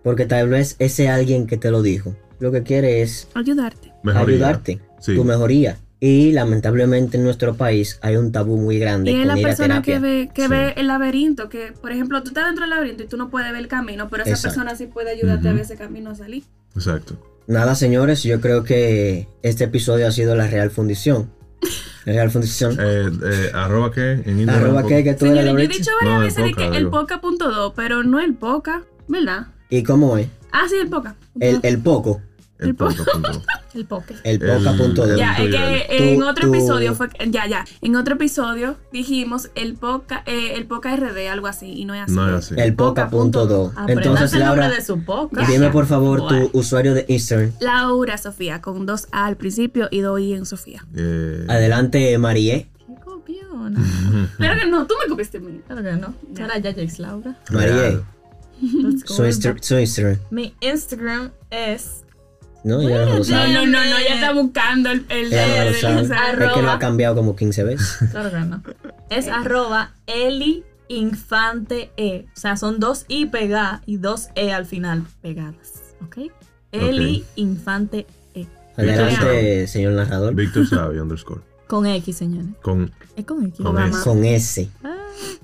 [0.03, 3.93] Porque tal vez ese alguien que te lo dijo, lo que quiere es Ayudarte.
[4.03, 4.35] Mejoría.
[4.35, 5.15] ayudarte, Sí.
[5.15, 5.79] tu mejoría.
[6.01, 9.47] Y lamentablemente en nuestro país hay un tabú muy grande Y es con la ir
[9.47, 10.09] a persona que terapia.
[10.11, 10.49] ve, que Sí.
[10.49, 13.53] ve el laberinto, que por ejemplo tú estás dentro del laberinto y tú no puedes
[13.53, 14.57] ver el camino, pero esa Exacto.
[14.57, 16.43] persona sí puede ayudarte a ver ese camino a salir.
[16.75, 17.17] Exacto.
[17.47, 21.31] Nada, señores, yo creo que este episodio ha sido la real fundición.
[22.05, 22.77] La real fundición.
[22.81, 24.65] Eh, eh, arroba qué en Instagram.
[24.65, 26.85] Arroba que, que tú eres Señores, yo he dicho varias No, veces poca, que el
[26.85, 26.91] digo.
[26.91, 29.47] poca punto dos, pero no el poca, ¿verdad?
[29.71, 30.29] ¿Y cómo es?
[30.53, 31.17] Ah, sí, el poca.
[31.41, 32.21] El, el poco.
[32.63, 33.43] El El po- punto, punto.
[33.75, 34.15] El poke.
[34.25, 39.51] El poca Ya, es que en otro episodio fue, ya, ya, en otro episodio dijimos
[39.55, 42.13] el poca, eh, el poca RD, algo así, y no es así.
[42.13, 42.55] No es así.
[42.59, 43.73] El poca punto do.
[43.77, 45.47] Apréndase Entonces, el nombre Laura, de su poca.
[45.47, 47.53] Dime por favor tu usuario de Instagram.
[47.61, 50.85] Laura Sofía, con dos A al principio y dos I en Sofía.
[50.95, 52.69] Eh, Adelante, Marie.
[54.39, 55.61] Pero que no, tú me copiaste a mí.
[55.67, 56.15] Claro que no.
[56.41, 57.37] Ahora ya Jax Laura.
[57.51, 58.01] Marie.
[59.05, 59.27] su
[59.79, 60.19] Instagram.
[60.31, 62.02] Mi Instagram es
[62.65, 65.75] No, ya no lo No, no, no, no, ya está buscando el, el, el- el-
[65.75, 66.79] Es que lo ha Arroba.
[66.79, 67.99] cambiado como 15 veces.
[68.11, 68.63] Claro que no.
[69.11, 72.27] Es arroba Eli Infante E.
[72.37, 75.95] O sea, son dos I pegadas y dos E al final pegadas.
[76.07, 76.31] ¿Ok?
[76.71, 78.47] Eli Infante E.
[78.77, 80.35] Adelante, señor narrador.
[80.35, 81.41] Víctor Savio underscore.
[81.67, 82.51] Con X, señores.
[82.63, 83.61] Con, Es con X.
[83.65, 83.79] Con.
[83.83, 83.99] S.
[84.05, 84.71] Con S.
[84.85, 84.97] Ah,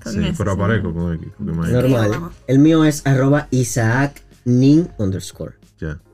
[0.03, 1.27] con sí, S, pero aparezco con X.
[1.39, 2.31] Normal.
[2.47, 5.55] El mío es arroba Isaac Nin underscore.
[5.79, 5.97] Ya.
[5.97, 6.08] ¿Qué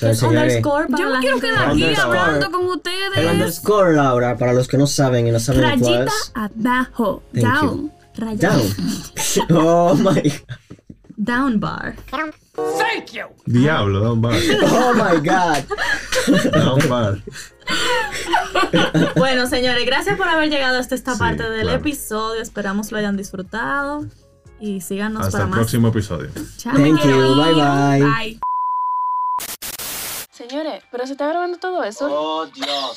[0.00, 3.30] es señores, underscore para Yo me la quiero quedar aquí hablando con el ustedes.
[3.32, 6.32] underscore, Laura, para los que no saben y no saben cuál Rayita es.
[6.34, 7.92] abajo, Thank down.
[8.16, 8.62] Raya- Down.
[9.56, 10.56] Oh my god.
[11.18, 11.94] Down bar.
[13.46, 14.34] Diablo, da un bar.
[14.70, 16.52] Oh my god.
[16.52, 17.22] Da un bar.
[19.16, 21.78] Bueno, señores, gracias por haber llegado hasta esta Sí, parte del claro.
[21.78, 22.40] episodio.
[22.42, 24.06] Esperamos lo hayan disfrutado.
[24.60, 25.58] Y síganos Hasta para el más.
[25.58, 26.30] próximo episodio.
[26.56, 26.72] Chao.
[26.74, 27.34] Thank you.
[27.36, 28.00] Bye bye.
[28.02, 28.40] Bye.
[30.48, 32.06] Señores, pero se está grabando todo eso.
[32.08, 32.96] Oh Dios.